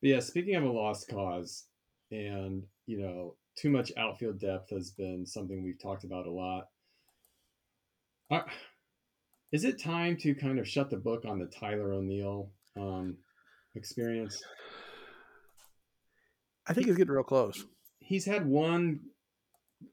[0.00, 1.66] but yeah, speaking of a lost cause,
[2.10, 6.68] and you know, too much outfield depth has been something we've talked about a lot.
[8.30, 8.46] Are,
[9.52, 13.16] is it time to kind of shut the book on the Tyler O'Neill um,
[13.74, 14.42] experience?
[16.66, 17.64] I think it's getting real close.
[18.00, 19.00] he's had one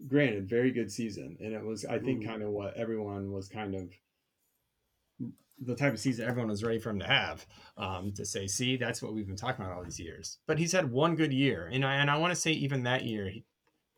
[0.07, 2.25] granted very good season and it was i think Mhm.
[2.25, 3.87] kind of what everyone was kind of
[5.61, 7.45] the type of season everyone was ready for him to have
[7.77, 10.71] um, to say see that's what we've been talking about all these years but he's
[10.71, 13.45] had one good year and i, and I want to say even that year he,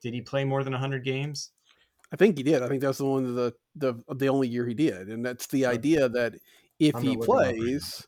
[0.02, 1.52] did he play more than 100 games
[2.12, 2.64] I think he did.
[2.64, 5.66] I think that's the one the the the only year he did, and that's the
[5.66, 6.36] idea that
[6.80, 7.62] if I'm he gonna look him up right now.
[7.62, 8.08] plays,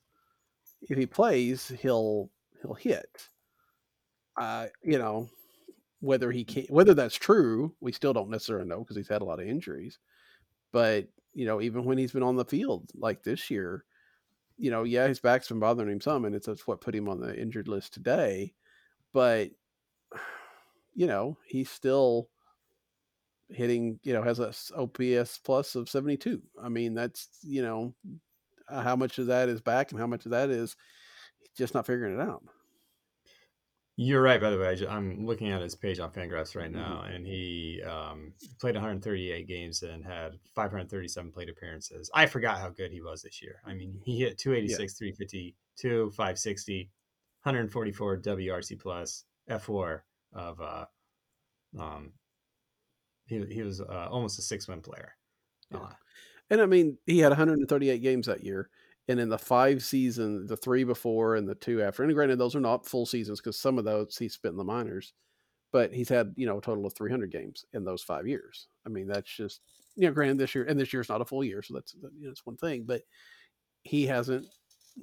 [0.90, 2.30] if he plays, he'll
[2.62, 3.28] he'll hit.
[4.40, 5.28] Uh, you know,
[6.00, 9.26] whether he can, whether that's true, we still don't necessarily know because he's had a
[9.26, 10.00] lot of injuries.
[10.72, 13.84] But you know, even when he's been on the field like this year,
[14.58, 17.08] you know, yeah, his back's been bothering him some, and it's that's what put him
[17.08, 18.54] on the injured list today.
[19.14, 19.52] But
[20.94, 22.30] you know, he's still
[23.50, 24.00] hitting.
[24.04, 26.42] You know, has a OPS plus of seventy two.
[26.62, 27.96] I mean, that's you know,
[28.70, 30.76] how much of that is back and how much of that is
[31.58, 32.44] just not figuring it out.
[34.02, 37.02] You're right by the way I i'm looking at his page on fangraphs right now
[37.02, 38.32] and he um,
[38.62, 43.42] played 138 games and had 537 plate appearances i forgot how good he was this
[43.42, 46.90] year i mean he hit 286 352 560
[47.44, 50.00] 144 wrc plus f4
[50.34, 50.86] of uh
[51.78, 52.14] um
[53.26, 55.16] he, he was uh, almost a six win player
[55.72, 55.80] Yeah.
[55.80, 55.94] Uh,
[56.50, 58.70] And I mean, he had 138 games that year.
[59.10, 62.56] And in the five season, the three before and the two after, and granted, those
[62.56, 65.14] are not full seasons because some of those he spent in the minors,
[65.72, 68.68] but he's had, you know, a total of 300 games in those five years.
[68.86, 69.62] I mean, that's just,
[69.96, 71.64] you know, granted this year, and this year's not a full year.
[71.64, 73.02] So that's, you know, one thing, but
[73.82, 74.46] he hasn't,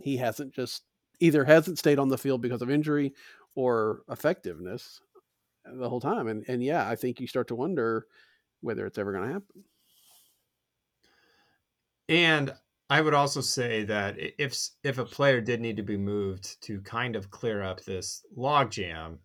[0.01, 0.85] he hasn't just
[1.19, 3.13] either hasn't stayed on the field because of injury
[3.57, 5.01] or effectiveness
[5.65, 6.29] the whole time.
[6.29, 8.07] And, and yeah, I think you start to wonder
[8.61, 9.65] whether it's ever going to happen.
[12.09, 12.55] And
[12.89, 16.81] I would also say that if if a player did need to be moved to
[16.83, 19.19] kind of clear up this logjam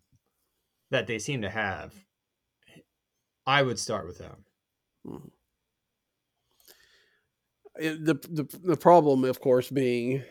[0.90, 1.94] that they seem to have,
[3.46, 4.44] I would start with him.
[5.04, 5.28] it, hmm.
[7.80, 10.24] eh, the, the the problem, of course, being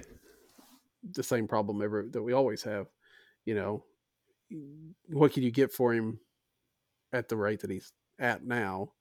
[1.04, 2.88] the same problem ever that we always have.
[3.46, 3.86] You know,
[5.08, 6.20] what can you get for him
[7.14, 8.92] at the rate that he's at now?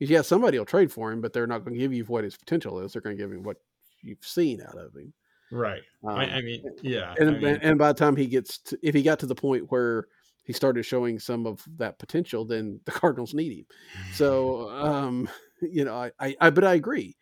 [0.00, 2.36] Yeah, somebody will trade for him, but they're not going to give you what his
[2.36, 2.92] potential is.
[2.92, 3.58] They're going to give him what
[4.04, 5.12] you've seen out of him.
[5.50, 5.82] Right.
[6.02, 7.14] Um, I, I mean, yeah.
[7.18, 9.34] and, I mean, and by the time he gets, to, if he got to the
[9.34, 10.06] point where
[10.42, 13.66] he started showing some of that potential, then the Cardinals need him.
[14.12, 15.28] So, um,
[15.62, 17.16] you know, I, I, I but I agree.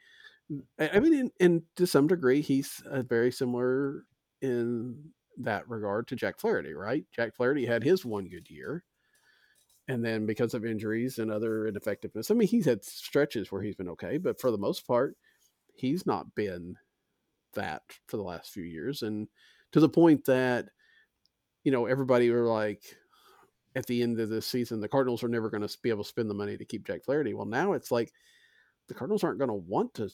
[0.79, 4.05] I, I mean, in to some degree, he's uh, very similar
[4.41, 7.05] in that regard to Jack Flaherty, right?
[7.15, 8.85] Jack Flaherty had his one good year,
[9.89, 13.77] and then because of injuries and other ineffectiveness, I mean, he's had stretches where he's
[13.77, 15.17] been okay, but for the most part,
[15.75, 16.77] he's not been
[17.55, 19.29] that for the last few years, and
[19.73, 20.67] to the point that
[21.65, 22.83] you know everybody were like
[23.75, 26.09] at the end of the season, the Cardinals are never going to be able to
[26.09, 27.35] spend the money to keep Jack Flaherty.
[27.35, 28.13] Well, now it's like
[28.89, 30.11] the Cardinals aren't going to want to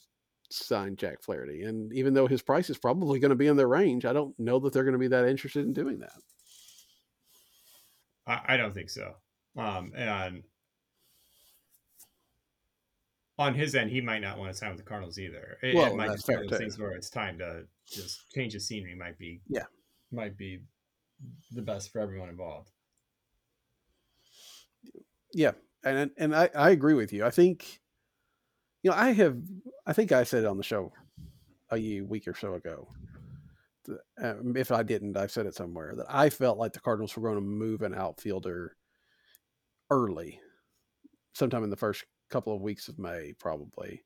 [0.51, 1.65] sign Jack Flaherty.
[1.65, 4.39] And even though his price is probably going to be in their range, I don't
[4.39, 6.13] know that they're going to be that interested in doing that.
[8.27, 9.15] I, I don't think so.
[9.57, 10.43] Um, and
[13.39, 15.59] on his end, he might not want to sign with the Cardinals either.
[15.63, 18.53] It, Well, it might that's be fair, those things where it's time to just change
[18.53, 18.95] the scenery.
[18.95, 19.67] Might be Yeah.
[20.11, 20.61] might be
[21.53, 22.71] the best for everyone involved.
[25.33, 25.53] Yeah.
[25.85, 27.25] And and I, I agree with you.
[27.25, 27.81] I think
[28.83, 29.37] you know, I have
[29.87, 30.93] I think I said it on the show
[31.73, 32.89] a week or so ago.
[34.21, 37.23] Um, if I didn't, I've said it somewhere that I felt like the Cardinals were
[37.23, 38.77] going to move an outfielder
[39.91, 40.41] early,
[41.33, 44.05] sometime in the first couple of weeks of May, probably,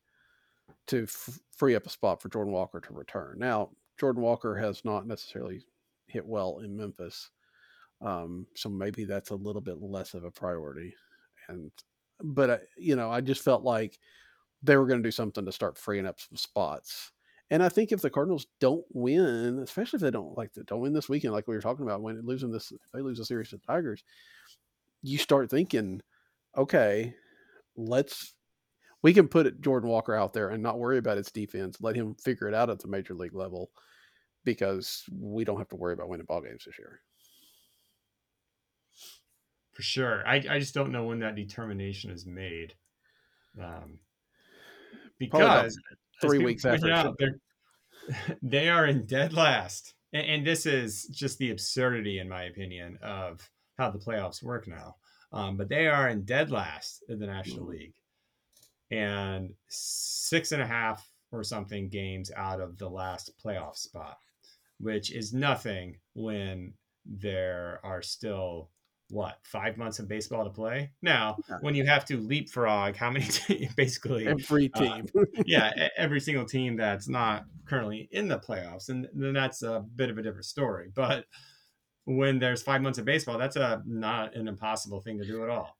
[0.87, 3.37] to f- free up a spot for Jordan Walker to return.
[3.39, 5.63] Now, Jordan Walker has not necessarily
[6.07, 7.29] hit well in Memphis,
[8.01, 10.93] um, so maybe that's a little bit less of a priority.
[11.47, 11.71] And
[12.21, 13.99] but uh, you know, I just felt like
[14.61, 17.11] they were going to do something to start freeing up some spots.
[17.51, 20.79] And I think if the Cardinals don't win, especially if they don't like they don't
[20.79, 23.49] win this weekend, like we were talking about, when losing this, they lose a series
[23.49, 24.03] to the Tigers,
[25.01, 26.01] you start thinking,
[26.57, 27.13] okay,
[27.75, 28.33] let's
[29.03, 31.77] we can put Jordan Walker out there and not worry about his defense.
[31.81, 33.69] Let him figure it out at the major league level
[34.45, 37.01] because we don't have to worry about winning ball games this year.
[39.73, 40.23] For sure.
[40.25, 42.75] I, I just don't know when that determination is made.
[43.61, 43.99] Um,
[45.19, 45.77] because
[46.21, 47.17] three weeks after out,
[48.41, 52.97] they are in dead last, and, and this is just the absurdity, in my opinion,
[53.01, 54.95] of how the playoffs work now.
[55.33, 57.69] Um, but they are in dead last in the National Mhm.
[57.69, 57.95] League,
[58.91, 64.17] and six and a half or something games out of the last playoff spot,
[64.79, 66.73] which is nothing when
[67.05, 68.69] there are still
[69.09, 70.91] what five months of baseball to play.
[71.01, 71.57] Now, Yeah.
[71.61, 73.25] when you have to leapfrog, how many
[73.75, 75.05] basically Every uh, team.
[75.45, 79.81] yeah, e- every single team that's not currently in the playoffs, and then that's a
[79.95, 80.89] bit of a different story.
[80.93, 81.25] But
[82.05, 85.49] when there's five months of baseball, that's a not an impossible thing to do at
[85.49, 85.77] all.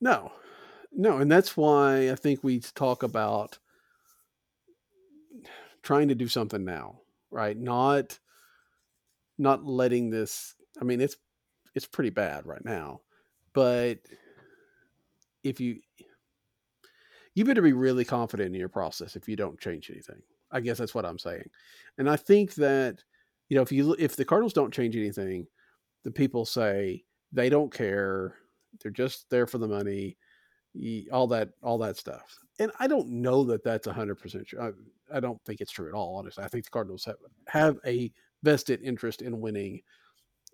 [0.00, 0.32] No,
[0.92, 3.58] no, and that's why I think we talk about
[5.82, 7.56] trying to do something now, right?
[7.56, 8.18] Not
[9.38, 10.54] not letting this.
[10.80, 11.16] I mean, it's
[11.74, 13.00] it's pretty bad right now,
[13.52, 13.98] but
[15.42, 15.80] if you
[17.34, 20.22] you better be really confident in your process if you don't change anything.
[20.50, 21.50] I guess that's what I'm saying,
[21.98, 23.02] and I think that
[23.48, 25.46] you know if you if the Cardinals don't change anything,
[26.04, 28.36] the people say they don't care.
[28.82, 30.16] They're just there for the money
[31.12, 32.38] all that all that stuff.
[32.58, 35.94] And i don't know that that's 100% true I, I don't think it's true at
[35.94, 36.44] all honestly.
[36.44, 37.16] I think the cardinals have,
[37.48, 39.80] have a vested interest in winning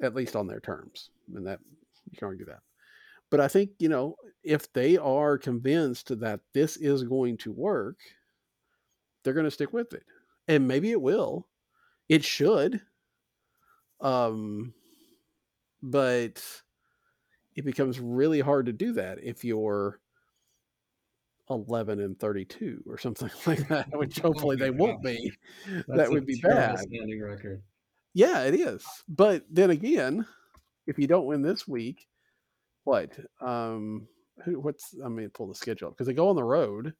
[0.02, 1.58] at least on their terms and that
[2.10, 2.60] you can argue that.
[3.30, 7.98] But i think you know if they are convinced that this is going to work
[9.22, 10.04] they're going to stick with it.
[10.48, 11.46] And maybe it will
[12.10, 12.82] it should
[14.02, 14.74] um
[15.82, 16.42] but
[17.56, 20.00] it becomes really hard to do that if you're
[21.50, 25.32] 11 and 32 or something like that, which Oh hopefully my they won't be.
[25.66, 26.78] That's that would be bad.
[26.78, 27.62] Standing record.
[28.14, 28.86] Yeah, it is.
[29.08, 30.26] But then again,
[30.86, 32.06] if you don't win this week,
[32.84, 33.18] what?
[33.40, 34.06] Um,
[34.44, 34.94] who, what's?
[35.04, 36.94] I mean, pull the schedule up because they go on the road,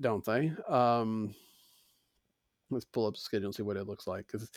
[0.00, 0.52] don't they?
[0.68, 1.34] Um,
[2.72, 4.26] let's pull up the schedule and see what it looks like.
[4.26, 4.50] Because,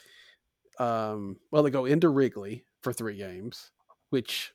[0.80, 3.72] um, well, they go into Wrigley for three games,
[4.10, 4.54] which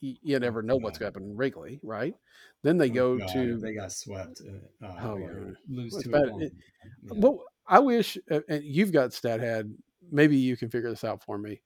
[0.00, 2.14] you never know what's going to happen in Wrigley, right?
[2.62, 4.40] Then they Oh, go to they got swept.
[4.40, 5.52] Uh, uh, Oh, yeah.
[5.68, 6.24] lose Well, to bad.
[6.24, 6.42] a home.
[6.42, 6.52] It-
[7.04, 7.12] Yeah.
[7.14, 9.72] Well, I wish, uh, and you've got StatHead.
[10.10, 11.62] Maybe you can figure this out for me.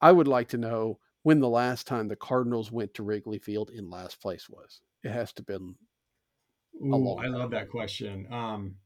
[0.00, 3.70] I would like to know when the last time the Cardinals went to Wrigley Field
[3.70, 4.82] in last place was.
[5.02, 5.76] It has to have been.
[6.82, 8.30] Ooh, I love that question.
[8.32, 8.76] Um,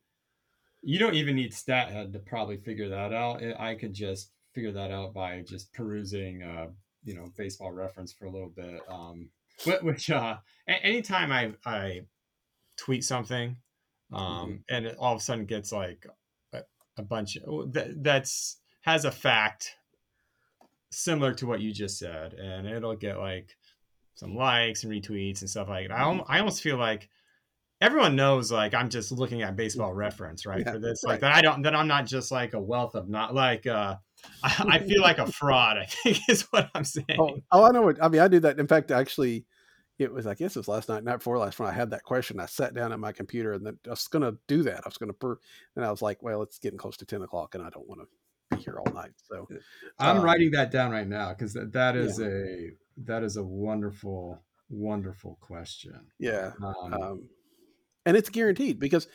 [0.82, 3.42] you don't even need StatHead to probably figure that out.
[3.58, 6.68] I- could just figure that out by just perusing, uh,
[7.04, 8.80] you know, baseball reference for a little bit.
[8.88, 9.30] Um,
[9.82, 12.02] which, uh, anytime I, I
[12.76, 13.56] tweet something,
[14.12, 14.56] um, Mm-hmm.
[14.68, 16.04] and it all of a sudden gets like
[16.52, 16.62] a,
[16.98, 19.76] a bunch of that, that's has a fact
[20.90, 23.56] similar to what you just said, and it'll get like
[24.14, 25.96] some likes and retweets and stuff like that.
[25.96, 27.08] I, I almost feel like
[27.82, 30.62] everyone knows like I'm just looking at baseball reference, right?
[30.64, 31.12] Yeah, For this, right.
[31.12, 33.96] like that I don't that I'm not just like a wealth of not like uh
[34.42, 37.18] I, I feel like a fraud, I think is what I'm saying.
[37.18, 38.02] Oh, oh, I know what.
[38.02, 38.58] I mean, I do that.
[38.58, 39.44] In fact, actually,
[39.98, 42.02] it was, I guess it was last night, night before last, when I had that
[42.04, 42.40] question.
[42.40, 44.80] I sat down at my computer and then I was going to do that.
[44.84, 45.38] I was going to, per,
[45.76, 48.00] and I was like, well, it's getting close to 10 o'clock and I don't want
[48.00, 49.12] to be here all night.
[49.28, 49.46] So,
[49.98, 52.70] I'm um, writing that down right now because that, that is a
[53.04, 56.00] that is a wonderful, wonderful question.
[56.18, 56.52] yeah.
[56.62, 57.28] Um, um,
[58.06, 59.08] and it's guaranteed because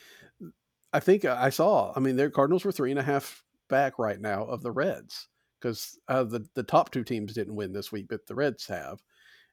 [0.93, 1.93] I think I saw.
[1.95, 5.27] I mean, their Cardinals were three and a half back right now of the Reds
[5.59, 9.01] because uh, the the top two teams didn't win this week, but the Reds have.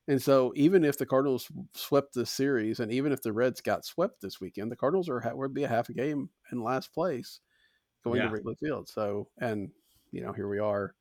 [0.09, 3.85] And so, even if the Cardinals swept this series, and even if the Reds got
[3.87, 7.41] swept this weekend, the Cardinals are would be a half a game in last place
[8.05, 8.27] going Yeah.
[8.27, 8.89] to Wrigley Field.
[8.89, 9.71] So, and
[10.13, 10.95] you know, here we are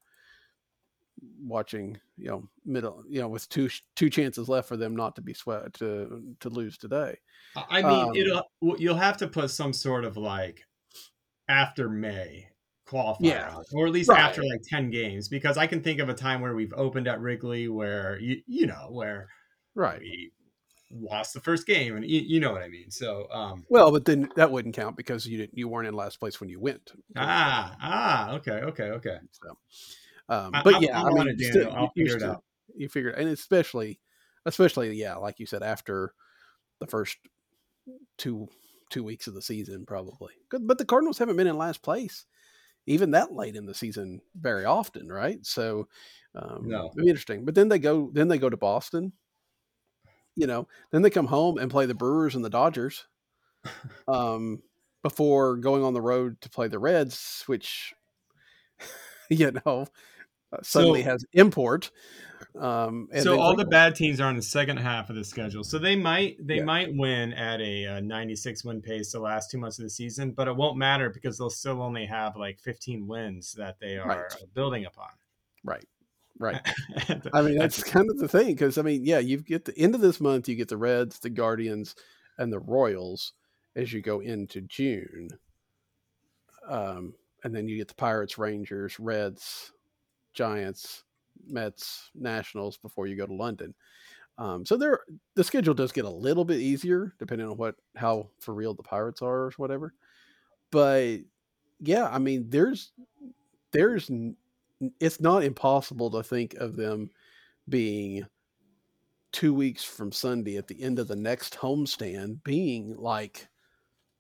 [1.42, 5.22] watching, you know, middle, you know, with two two chances left for them not to
[5.22, 7.18] be swept to to lose today.
[7.56, 8.44] I mean, Um, it'll
[8.80, 10.66] you'll have to put some sort of like
[11.48, 12.50] after May
[12.88, 13.56] qualifier, Yeah.
[13.74, 14.20] or at least Right.
[14.20, 17.22] after like ten games, because I can think of a time where we've opened at
[17.22, 19.30] Wrigley where you you know where
[19.76, 20.00] Right.
[20.00, 20.32] we
[20.92, 22.92] lost the first game, and you, you know what I mean.
[22.92, 26.20] So, um, Well, but then that wouldn't count because you didn't you weren't in last
[26.20, 26.92] place when you went.
[27.18, 29.18] ah, ah, okay, okay, okay.
[29.32, 29.58] So,
[30.30, 32.44] um, but I'm- yeah, I'm I mean, it, you still- I'll figure it out.
[32.76, 34.00] You figure, and especially,
[34.46, 36.14] especially, yeah, like you said, after
[36.80, 37.18] the first
[38.18, 38.48] two
[38.90, 40.34] two weeks of the season, probably.
[40.50, 42.26] Good, but the Cardinals haven't been in last place
[42.86, 45.46] even that late in the season very often, right?
[45.46, 45.88] So,
[46.36, 46.88] um, No.
[46.88, 47.46] it'll be interesting.
[47.46, 49.14] But then they go, then they go to Boston.
[50.36, 53.06] You know, then they come home and play the Brewers and the Dodgers.
[54.10, 54.62] Um,
[55.02, 57.94] before going on the road to play the Reds, which
[59.30, 59.88] you know
[60.62, 61.92] suddenly So- has import.
[62.60, 65.64] Um, and so all the bad teams are on the second half of the schedule.
[65.64, 66.66] So they might they Yeah.
[66.66, 70.32] might win at a, uh 96 win pace the last two months of the season,
[70.34, 74.08] but it won't matter because they'll still only have like 15 wins that they are
[74.08, 74.54] Right.
[74.54, 75.10] building upon.
[75.64, 75.86] right,
[76.38, 76.62] right.
[77.34, 79.96] I mean, that's kind of the thing because I mean, yeah, you get the end
[79.96, 81.96] of this month, you get the Reds, the Guardians,
[82.38, 83.34] and the Royals
[83.76, 85.30] as you go into June,
[86.68, 89.73] um, and then you get the Pirates, Rangers, Reds,
[90.34, 91.04] Giants,
[91.48, 93.74] Mets, Nationals before you go to London.
[94.38, 95.02] Um, so there,
[95.36, 98.84] the schedule does get a little bit easier depending on what how for real the
[98.84, 99.94] Pirates are or whatever.
[100.72, 101.20] But
[101.80, 102.92] yeah, I mean, there's
[103.72, 104.10] there's
[105.00, 107.10] it's not impossible to think of them
[107.70, 108.26] being
[109.32, 113.48] two weeks from Sunday at the end of the next homestand being like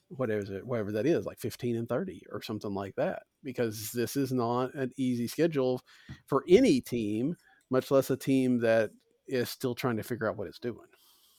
[0.09, 3.23] whatever it, whatever that is, like 15 and 30 or something like that.
[3.43, 5.81] Because this is not an easy schedule
[6.27, 7.35] for any team,
[7.69, 8.91] much less a team that
[9.27, 10.87] is still trying to figure out what it's doing.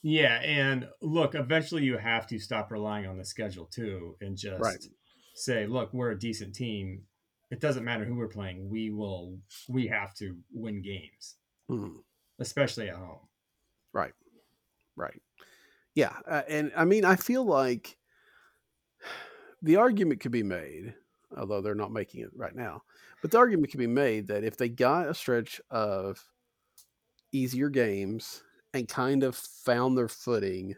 [0.03, 4.61] Yeah, and look, eventually you have to stop relying on the schedule too and just
[4.61, 4.85] Right.
[5.33, 7.07] say, look, we're a decent team.
[7.49, 8.69] It doesn't matter who we're playing.
[8.69, 11.37] We will we have to win games,
[11.69, 12.03] Mhm.
[12.39, 13.27] especially at home.
[13.93, 14.13] Right.
[14.95, 15.21] Right.
[15.95, 16.19] Yeah.
[16.27, 17.97] Uh, and I mean, I feel like
[19.61, 20.95] the argument could be made,
[21.37, 22.83] although they're not making it right now,
[23.21, 26.23] but the argument can be made that if they got a stretch of
[27.31, 30.75] easier games and kind of found their footing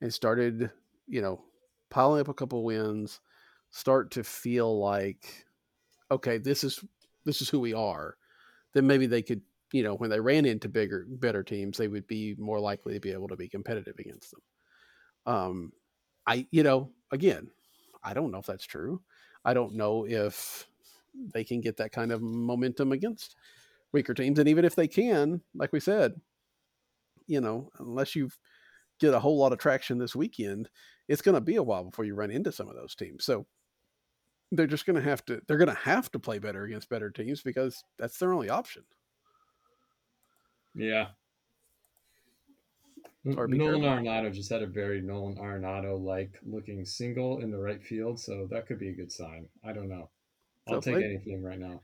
[0.00, 0.70] and started,
[1.08, 1.44] you know,
[1.90, 3.20] piling up a couple wins,
[3.70, 5.46] start to feel like,
[6.10, 6.84] okay, this is
[7.24, 8.16] this is who we are,
[8.74, 9.42] then maybe they could
[9.72, 13.00] you know, when they ran into bigger, better teams, they would be more likely to
[13.00, 14.42] be able to be competitive against them.
[15.26, 15.72] Um,
[16.26, 17.50] I, you know, again,
[18.02, 19.02] I don't know if that's true.
[19.44, 20.66] I don't know if
[21.32, 23.36] they can get that kind of momentum against
[23.92, 24.38] weaker teams.
[24.38, 26.20] And even if they can, like we said,
[27.26, 28.30] you know, unless you
[28.98, 30.68] get a whole lot of traction this weekend,
[31.08, 33.24] it's going to be a while before you run into some of those teams.
[33.24, 33.46] So
[34.52, 37.10] they're just going to have to, they're going to have to play better against better
[37.10, 38.84] teams because that's their only option.
[40.74, 41.08] Yeah.
[43.36, 44.04] Or be Nolan careful.
[44.06, 48.46] Arenado just had a very Nolan Arenado like looking single in the right field, so
[48.50, 49.48] that could be a good sign.
[49.64, 50.10] I don't know.
[50.68, 51.80] I'll So, take like- anything right now.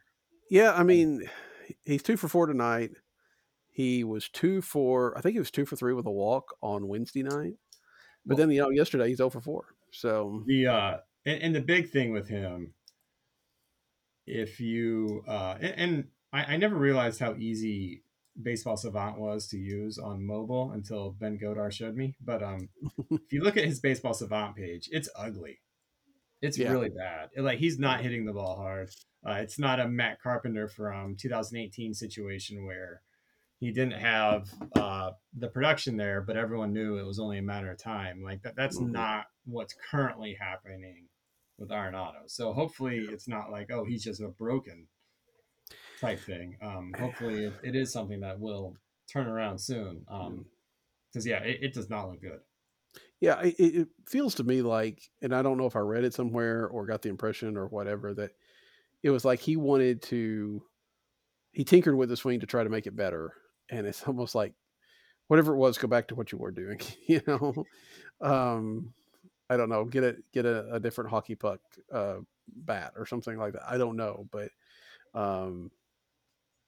[0.50, 1.22] Yeah, I mean,
[1.84, 2.90] he's two for four tonight.
[3.70, 6.88] He was two for, I think he was two for three with a walk on
[6.88, 7.54] Wednesday night.
[8.26, 9.64] But then, you know, yesterday he's 0 for four.
[9.92, 12.74] So, The uh and, and the big thing with him,
[14.26, 18.02] if you uh and, and I, I never realized how easy
[18.42, 22.14] baseball savant was to use on mobile until Ben Godar showed me.
[22.20, 22.68] But um
[23.10, 25.60] if you look at his baseball savant page, it's ugly.
[26.42, 26.70] It's Yeah.
[26.72, 27.30] really bad.
[27.36, 28.90] Like he's not hitting the ball hard.
[29.26, 33.02] Uh, it's not a Matt Carpenter from 2018 situation where
[33.58, 37.70] he didn't have uh, the production there, but everyone knew it was only a matter
[37.70, 38.22] of time.
[38.22, 38.92] Like that, that's Mhm.
[38.92, 41.08] not what's currently happening
[41.58, 42.22] with Arenado.
[42.28, 44.88] So hopefully it's not like, oh, he's just a broken
[46.00, 46.56] type thing.
[46.62, 48.76] Um, hopefully it, it is something that will
[49.12, 50.04] turn around soon.
[50.08, 50.46] Um,
[51.12, 52.40] because yeah, it, it does not look good.
[53.20, 56.04] yeah, it, it it feels to me like, and I don't know if I read
[56.04, 58.32] it somewhere or got the impression or whatever, that
[59.02, 60.62] it was like he wanted to,
[61.52, 63.32] he tinkered with the swing to try to make it better.
[63.70, 64.54] And it's almost like,
[65.28, 67.64] whatever it was, go back to what you were doing, you know?
[68.20, 68.92] Um,
[69.48, 71.60] I don't know, get a, get a, a different hockey puck,
[71.92, 73.62] uh, bat or something like that.
[73.68, 74.50] I don't know, but,
[75.14, 75.70] um,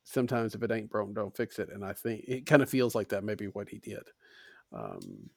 [0.04, 1.68] sometimes if it ain't broke, don't fix it.
[1.72, 4.02] And I think it kind of feels like that maybe what he did.
[4.72, 5.30] Um,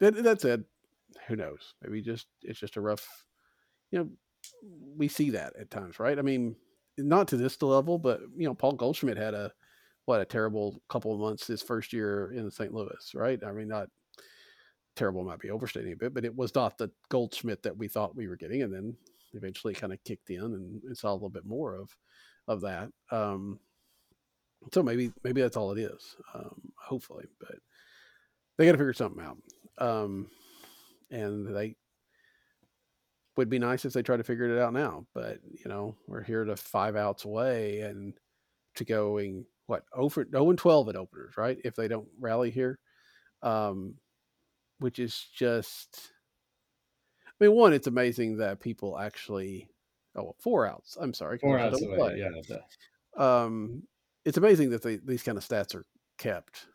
[0.00, 0.64] that, that said,
[1.26, 1.74] who knows?
[1.82, 3.06] Maybe just it's just a rough,
[3.90, 4.08] you know,
[4.96, 6.18] we see that at times, right?
[6.18, 6.56] I mean,
[6.98, 9.52] not to this level, but you know, Paul Goldschmidt had a
[10.04, 12.74] what a terrible couple of months his first year in St.
[12.74, 13.40] Louis, right?
[13.46, 13.88] I mean, not
[14.96, 18.16] terrible might be overstating a bit, but it was not the Goldschmidt that we thought
[18.16, 18.96] we were getting, and then
[19.34, 21.96] eventually kind of kicked in and, and saw a little bit more of
[22.48, 22.90] of that.
[23.10, 23.60] Um,
[24.72, 26.16] so maybe maybe that's all it is.
[26.34, 27.56] Um, hopefully, but
[28.56, 29.38] they got to figure something out.
[29.78, 30.28] Um,
[31.10, 31.76] and they
[33.36, 35.06] would be nice if they try to figure it out now.
[35.14, 38.14] But you know, we're here to five outs away and
[38.76, 41.58] to going what over no and twelve at openers, right?
[41.64, 42.78] If they don't rally here,
[43.42, 43.94] um,
[44.78, 46.12] which is just.
[47.26, 49.68] I mean, one, it's amazing that people actually.
[50.14, 50.98] Oh, four outs.
[51.00, 51.38] I'm sorry.
[51.38, 51.96] Four outs away.
[51.96, 52.56] play Yeah.
[53.16, 53.82] um,
[54.24, 55.86] it's amazing that they, these kind of stats are
[56.18, 56.66] kept.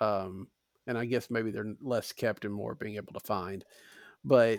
[0.00, 0.48] Um,
[0.86, 3.64] and I guess maybe they're less kept and more being able to find.
[4.24, 4.58] But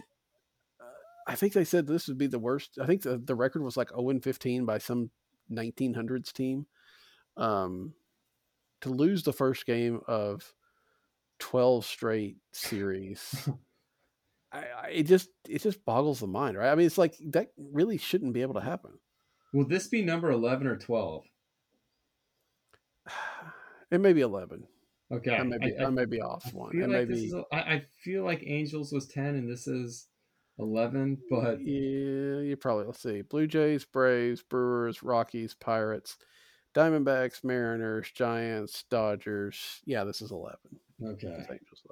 [0.79, 0.83] uh,
[1.27, 2.77] I think they said this would be the worst.
[2.81, 5.09] I think the, the record was like 0 and 15 by some
[5.51, 6.67] 1900s team.
[7.37, 7.93] Um,
[8.81, 10.53] to lose the first game of
[11.39, 13.49] 12 straight series
[14.51, 17.51] I, I, it just it just boggles the mind right i mean it's like that
[17.57, 18.91] really shouldn't be able to happen
[19.53, 21.25] Will this be number 11 or 12?
[23.91, 24.65] It may be 11
[25.11, 25.35] Okay.
[25.35, 27.55] i may be I, I, may be off I one it like may be a-
[27.55, 30.07] I, I feel like Angels was 10 and this is
[30.59, 36.17] 11, but yeah you probably let's see blue jays braves brewers rockies pirates
[36.75, 40.57] diamondbacks mariners giants dodgers yeah this is 11
[41.03, 41.45] okay.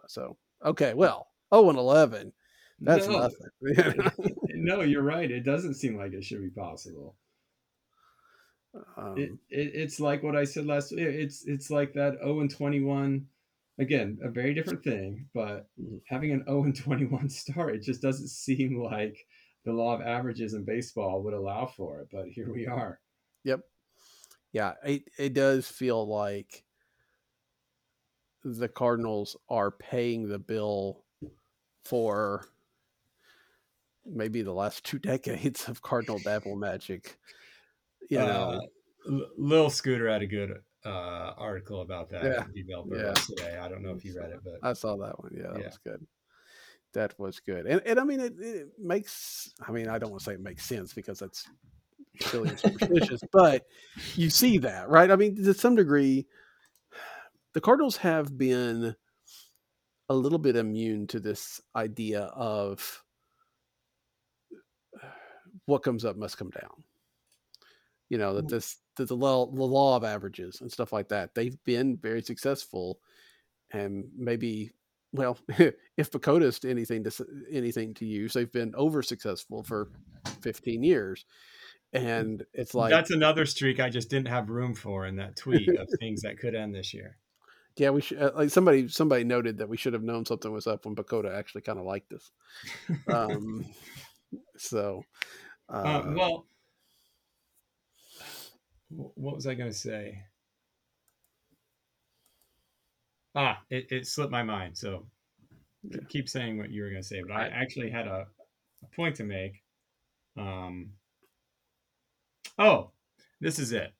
[0.08, 2.34] So okay, well, oh and eleven.
[2.80, 3.28] That's No.
[3.28, 4.12] nothing.
[4.50, 5.30] no, you're right.
[5.30, 7.16] It doesn't seem like it should be possible.
[8.98, 10.92] Um, it, it, it's like what I said last.
[10.92, 13.28] it- It's it's like that 0 and 21.
[13.80, 16.02] Again, a very different thing, but Mhm.
[16.06, 19.18] having an 0 and 21 start, it just doesn't seem like
[19.64, 22.10] the law of averages in baseball would allow for it.
[22.12, 23.00] But here we are.
[23.44, 23.62] yep.
[24.52, 26.64] Yeah, it it does feel like
[28.44, 31.04] the Cardinals are paying the bill
[31.86, 32.46] for
[34.06, 37.18] maybe the last two decades of Cardinal Devil magic.
[38.10, 38.60] You know,
[39.10, 42.24] Uh, Lil Scooter had a good uh, article about that.
[42.24, 42.44] Yeah.
[42.54, 43.14] Developer Yeah.
[43.14, 43.58] today.
[43.58, 45.34] I don't know if you read it, but I saw that one.
[45.36, 45.66] Yeah, that Yeah.
[45.68, 46.08] was good.
[46.94, 47.68] That was good.
[47.68, 50.42] And and I mean it, it makes I mean, I don't want to say it
[50.42, 51.48] makes sense because that's
[52.22, 53.66] silly and superstitious, but
[54.16, 55.12] you see that, right?
[55.12, 56.28] I mean, to some degree,
[57.54, 58.96] the Cardinals have been
[60.10, 63.04] a little bit immune to this idea of
[65.66, 66.84] what comes up must come down.
[68.10, 71.36] You know, that this that the law the law of averages and stuff like that.
[71.36, 73.00] They've been very successful
[73.72, 74.72] and maybe
[75.12, 75.38] well,
[75.98, 79.90] if PECOTA's anything to anything to use, they've been over successful for
[80.42, 81.26] 15 years.
[81.92, 85.70] And it's like that's another streak I just didn't have room for in that tweet
[85.70, 87.18] of things that could end this year.
[87.78, 88.22] Yeah, we should.
[88.22, 91.34] Uh, like somebody, somebody noted that we should have known something was up when PECOTA
[91.36, 92.32] actually kind of liked us.
[93.08, 93.66] Um,
[94.58, 95.02] so,
[95.68, 96.46] uh, Uh, well,
[98.90, 100.24] what was I going to say?
[103.36, 104.78] Ah, it, it slipped my mind.
[104.78, 105.08] So
[105.84, 106.00] Yeah.
[106.10, 108.28] keep saying what you were going to say, but I actually had a,
[108.84, 109.64] a point to make.
[110.38, 110.92] Um,
[112.58, 112.92] oh,
[113.40, 113.94] this is it.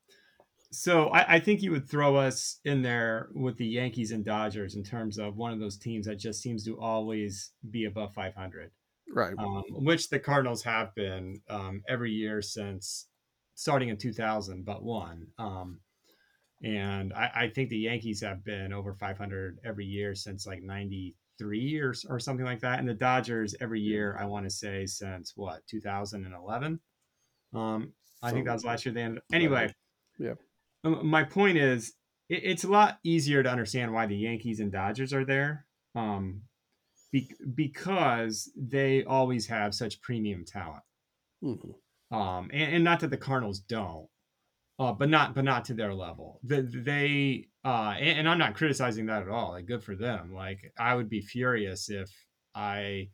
[0.72, 4.76] So I, I think you would throw us in there with the Yankees and Dodgers
[4.76, 8.72] in terms of one of those teams that just seems to always be above 500
[9.14, 13.09] right, um, which the Cardinals have been um, every year since
[13.60, 15.28] starting in 2000, but one.
[15.38, 15.82] Um,
[16.64, 21.78] and I, I think the Yankees have been over 500 every year since like 93
[21.80, 22.80] or, or something like that.
[22.80, 26.80] And the Dodgers every year, I want to say since what, 2011?
[27.54, 27.92] Um,
[28.24, 28.94] I think that was last year.
[28.94, 29.74] They ended, anyway.
[30.18, 30.36] Yeah.
[30.84, 31.94] My point is,
[32.30, 35.66] it, it's a lot easier to understand why the Yankees and Dodgers are there.
[35.96, 36.44] Um,
[37.12, 40.84] be- because they always have such premium talent.
[41.44, 41.76] Mhm.
[42.12, 44.08] Um, and, and not that the Cardinals don't,
[44.80, 46.40] uh, but not but not to their level.
[46.44, 49.52] The, they uh, and, and I'm not criticizing that at all.
[49.52, 50.34] Like, good for them.
[50.34, 52.10] Like I would be furious if
[52.56, 53.10] I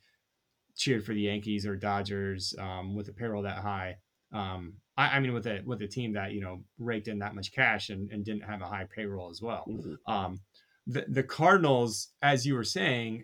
[0.75, 3.97] cheered for the Yankees or Dodgers um, with a payroll that high.
[4.33, 7.35] Um, I, I mean, with a with a team that you know raked in that
[7.35, 9.97] much cash and, and didn't have a high payroll as well Mhm.
[10.07, 10.39] um,
[10.87, 13.23] the the Cardinals, as you were saying,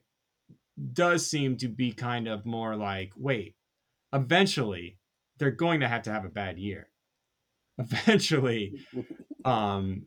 [0.94, 3.56] does seem to be kind of more like, wait,
[4.14, 4.98] eventually
[5.42, 6.88] they're going to have to have a bad year.
[7.80, 8.80] Eventually,
[9.46, 10.04] um,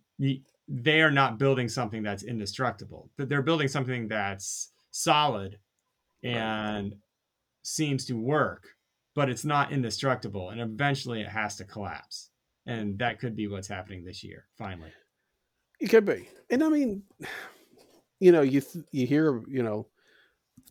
[0.69, 3.11] they are not building something that's indestructible.
[3.19, 5.59] They're building something that's solid
[6.23, 6.95] and
[7.65, 8.69] seems to work,
[9.17, 10.51] but it's not indestructible.
[10.51, 12.31] And eventually, it has to collapse.
[12.65, 14.45] And that could be what's happening this year.
[14.57, 14.93] Finally.
[15.81, 17.03] It could be, and I mean,
[18.21, 19.89] you know, you th- you hear, you know,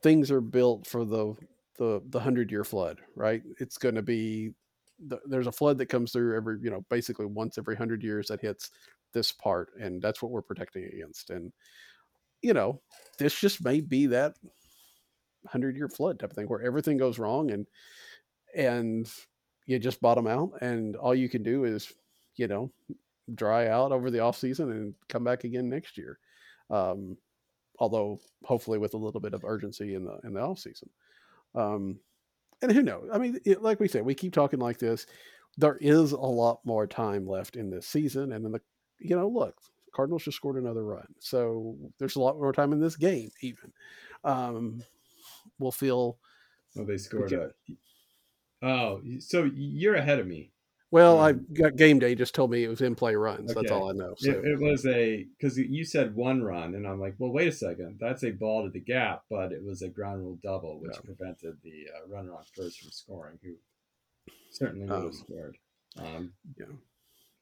[0.02, 1.36] things are built for the
[1.78, 3.42] the the hundred year flood, right?
[3.60, 4.52] It's going to be
[5.08, 8.28] the, there's a flood that comes through every, you know, basically once every hundred years
[8.28, 8.72] that hits
[9.14, 11.30] this part, and that's what we're protecting against.
[11.30, 11.52] And
[12.42, 12.82] you know,
[13.18, 14.36] this just may be that
[15.48, 17.68] hundred year flood type of thing where everything goes wrong, and
[18.56, 19.10] and
[19.66, 21.92] you just bottom out, and all you can do is,
[22.36, 22.72] you know,
[23.36, 26.20] dry out over the off season and come back again next year.
[26.70, 27.18] Um,
[27.80, 30.90] although hopefully with a little bit of urgency in the in the off season.
[31.56, 32.00] Um,
[32.62, 33.10] and who knows?
[33.12, 35.06] I mean, it, like we said, we keep talking like this.
[35.58, 38.62] There is a lot more time left in this season, and then the
[39.00, 39.56] you know look,
[39.94, 43.30] Cardinals just scored another run, so there's a lot more time in this game.
[43.42, 43.72] Even
[44.24, 44.84] um,
[45.60, 46.18] we'll feel
[46.78, 47.52] Oh, they scored a.
[48.62, 50.53] Oh, so you're ahead of me.
[50.94, 53.52] Well, I Um, got game day just told me it was in play runs.
[53.52, 54.14] That's all I know.
[54.16, 57.48] So It, it was a because you said one run, and I'm like, well, wait
[57.48, 60.80] a second, that's a ball to the gap, but it was a ground rule double,
[60.80, 61.02] which Yeah.
[61.02, 63.56] prevented the uh, runner on first from scoring, who
[64.52, 65.58] certainly would have Um, scored.
[65.98, 66.66] Um, yeah.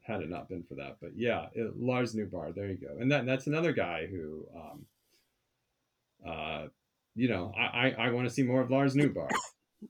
[0.03, 3.11] had it not been for that, but yeah, it, Lars Nootbaar, there you go, and
[3.11, 4.85] that that's another guy who, um,
[6.25, 6.67] uh,
[7.15, 9.29] you know, I I, I want to see more of Lars Nootbaar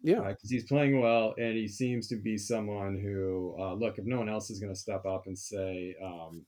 [0.01, 4.05] yeah, because he's playing well and he seems to be someone who uh, look if
[4.05, 6.45] no one else is going to step up and say um,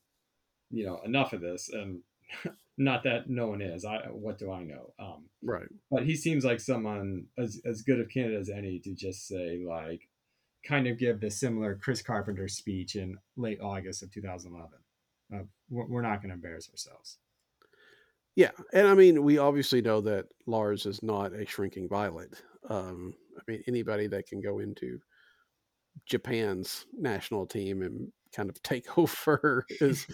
[0.70, 2.00] you know enough of this and
[2.78, 5.68] not that no one is i what do i know um, right.
[5.90, 9.62] but he seems like someone as, as good of candidate as any to just say
[9.64, 10.08] like
[10.66, 14.70] kind of give the similar Chris Carpenter speech in late August of 2011.
[15.32, 17.18] Uh, we're, we're not going to embarrass ourselves.
[18.36, 22.42] Yeah, and I mean, we obviously know that Lars is not a shrinking violet.
[22.68, 24.98] Um, I mean, anybody that can go into
[26.06, 30.06] Japan's national team and kind of take over is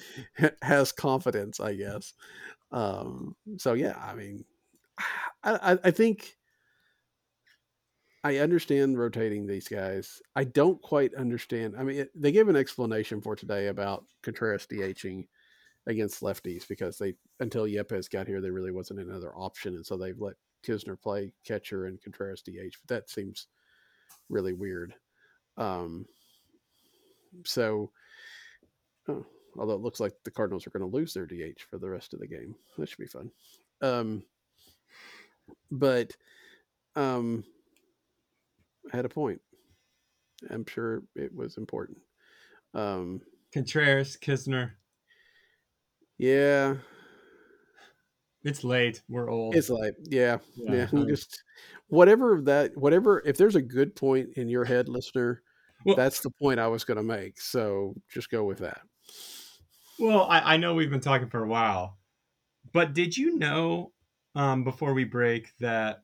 [0.63, 2.15] has confidence, I guess.
[2.73, 4.45] Um, so yeah, I mean,
[5.43, 6.37] I, I, think
[8.23, 10.21] I understand rotating these guys.
[10.37, 11.75] I don't quite understand.
[11.79, 15.27] I mean, it, they gave an explanation for today about Contreras DHing
[15.87, 19.97] against lefties because they until Yepez got here, there really wasn't another option, and so
[19.97, 20.35] they've let
[20.67, 22.77] Knizner play catcher and Contreras DH.
[22.81, 23.47] But that seems
[24.29, 24.95] really weird.
[25.57, 26.07] Um,
[27.45, 27.91] so,
[29.09, 29.25] oh,
[29.59, 32.15] although it looks like the Cardinals are going to lose their DH for the rest
[32.15, 33.31] of the game, that should be fun.
[33.83, 34.23] Um,
[35.71, 36.17] but
[36.97, 37.45] um,
[38.93, 39.41] I had a point.
[40.49, 41.99] I'm sure it was important.
[42.75, 43.21] Um,
[43.53, 44.73] Contreras, Knizner,
[46.19, 46.77] yeah,
[48.45, 49.03] it's late.
[49.09, 49.55] We're old.
[49.55, 49.95] it's late.
[50.05, 51.05] yeah, Yeah, yeah.
[51.07, 51.43] Just
[51.89, 53.23] whatever that, whatever.
[53.25, 55.43] If there's a good point in your head, listener,
[55.85, 57.41] Well- that's the point I was going to make.
[57.41, 58.81] So just go with that.
[59.99, 61.99] Well, I, I know we've been talking for a while,
[62.73, 63.93] but did you know
[64.35, 66.03] um, before we break that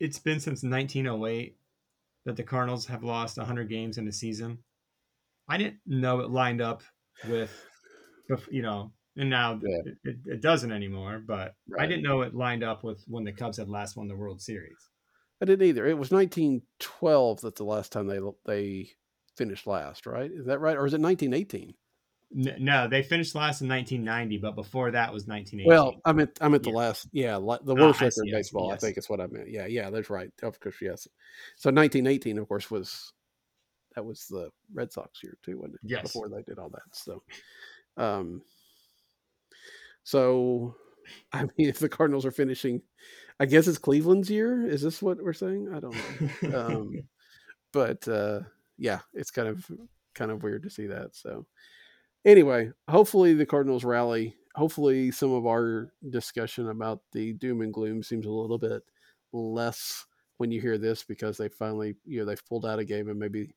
[0.00, 1.56] it's been since 1908
[2.24, 4.58] that the Cardinals have lost 100 games in a season?
[5.48, 6.82] I didn't know it lined up
[7.28, 7.52] with,
[8.50, 9.92] you know, and now Yeah.
[10.04, 13.58] it, it, doesn't anymore, but I didn't know it lined up with when the Cubs
[13.58, 14.88] had last won the World Series.
[15.42, 15.86] I didn't either.
[15.86, 18.90] It was 1912 that the last time they they
[19.36, 20.30] finished last, right?
[20.30, 21.74] Is that right, or is it 1918?
[22.32, 25.66] No, they finished last in 1990, but before that was 1980.
[25.68, 26.76] Well, I meant I meant the Yeah.
[26.76, 28.70] last, yeah, the Ah, worst I record in baseball.
[28.70, 29.50] I think is what I meant.
[29.50, 30.30] Yeah, yeah, that's right.
[30.42, 31.08] Of course, yes.
[31.56, 33.12] So 1918, of course, was
[33.96, 35.80] that was the Red Sox year too, wasn't it?
[35.82, 36.02] Yes.
[36.02, 36.82] Before they did all that.
[36.92, 37.22] So,
[37.96, 38.42] um,
[40.10, 40.74] so
[41.32, 42.82] I mean, if the Cardinals are finishing,
[43.38, 44.66] I guess it's Cleveland's year.
[44.66, 45.72] Is this what we're saying?
[45.74, 45.96] I don't
[46.42, 46.66] know.
[46.66, 46.94] um,
[47.72, 48.40] but uh,
[48.78, 49.70] yeah, it's kind of
[50.14, 51.14] kind of weird to see that.
[51.14, 51.46] So
[52.24, 54.36] anyway, hopefully the Cardinals rally.
[54.56, 58.82] Hopefully, some of our discussion about the doom and gloom seems a little bit
[59.32, 60.04] less
[60.38, 63.18] when you hear this because they finally, you know, they've pulled out a game and
[63.18, 63.54] maybe,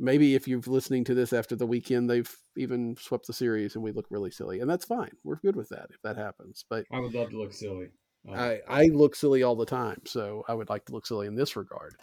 [0.00, 3.84] maybe if you're listening to this after the weekend, they've even swept the series and
[3.84, 5.12] we look really silly, and that's fine.
[5.22, 6.64] We're good with that if that happens.
[6.68, 7.88] But I would love to look silly.
[8.28, 11.26] Um, I, I look silly all the time, so I would like to look silly
[11.26, 11.94] in this regard,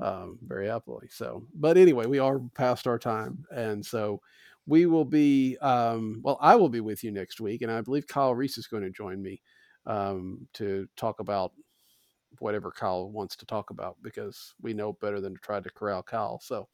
[0.00, 1.08] um, very happily.
[1.10, 4.20] So, but anyway, we are past our time, and so
[4.66, 5.56] we will be.
[5.58, 8.66] Um, well, I will be with you next week, and I believe Kyle Reis is
[8.66, 9.40] going to join me
[9.86, 11.52] um, to talk about
[12.40, 16.02] whatever Kyle wants to talk about because we know better than to try to corral
[16.02, 16.40] Kyle.
[16.40, 16.68] So,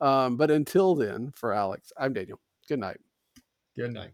[0.00, 2.40] um, but until then, for Alex, I'm Daniel.
[2.68, 2.98] Good night.
[3.76, 4.12] Good night.